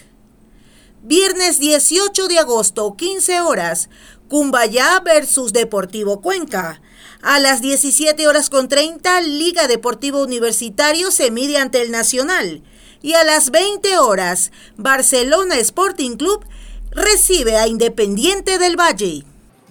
[1.03, 3.89] Viernes 18 de agosto, 15 horas,
[4.27, 6.81] Cumbayá versus Deportivo Cuenca.
[7.21, 12.61] A las 17 horas con 30, Liga Deportivo Universitario se mide ante el Nacional.
[13.01, 16.45] Y a las 20 horas, Barcelona Sporting Club
[16.91, 19.23] recibe a Independiente del Valle.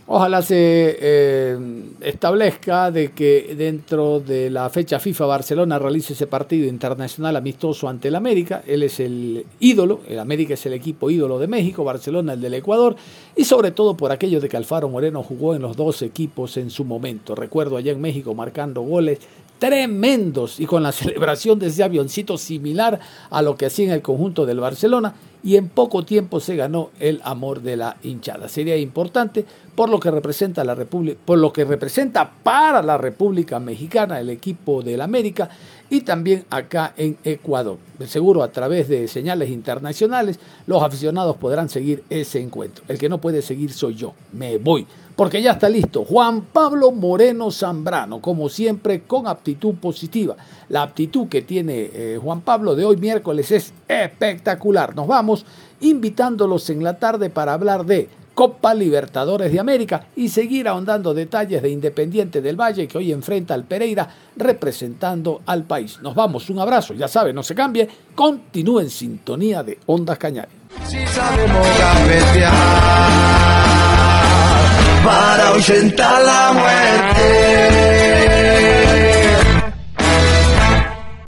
[0.09, 1.59] Ojalá se eh,
[2.01, 8.07] establezca de que dentro de la fecha FIFA Barcelona realice ese partido internacional amistoso ante
[8.07, 8.63] el América.
[8.69, 12.55] Él es el ídolo, el América es el equipo ídolo de México, Barcelona el del
[12.55, 12.95] Ecuador
[13.35, 16.71] y sobre todo por aquello de que Alfaro Moreno jugó en los dos equipos en
[16.71, 17.35] su momento.
[17.35, 19.19] Recuerdo allá en México marcando goles
[19.59, 23.01] tremendos y con la celebración de ese avioncito similar
[23.31, 25.15] a lo que hacía en el conjunto del Barcelona
[25.47, 28.49] y en poco tiempo se ganó el amor de la hinchada.
[28.49, 29.45] Sería importante
[29.77, 34.31] por lo que representa la República, por lo que representa para la República Mexicana el
[34.31, 35.49] equipo del América
[35.91, 37.79] y también acá en Ecuador.
[38.07, 42.85] seguro a través de señales internacionales los aficionados podrán seguir ese encuentro.
[42.89, 44.15] El que no puede seguir soy yo.
[44.33, 50.37] Me voy porque ya está listo Juan Pablo Moreno Zambrano, como siempre con aptitud positiva.
[50.69, 54.95] La aptitud que tiene eh, Juan Pablo de hoy miércoles es espectacular.
[54.95, 55.47] Nos vamos
[55.81, 61.63] invitándolos en la tarde para hablar de Copa Libertadores de América y seguir ahondando detalles
[61.63, 64.07] de Independiente del Valle que hoy enfrenta al Pereira
[64.37, 66.01] representando al país.
[66.03, 70.53] Nos vamos, un abrazo, ya saben, no se cambie, continúe en sintonía de Ondas Cañares.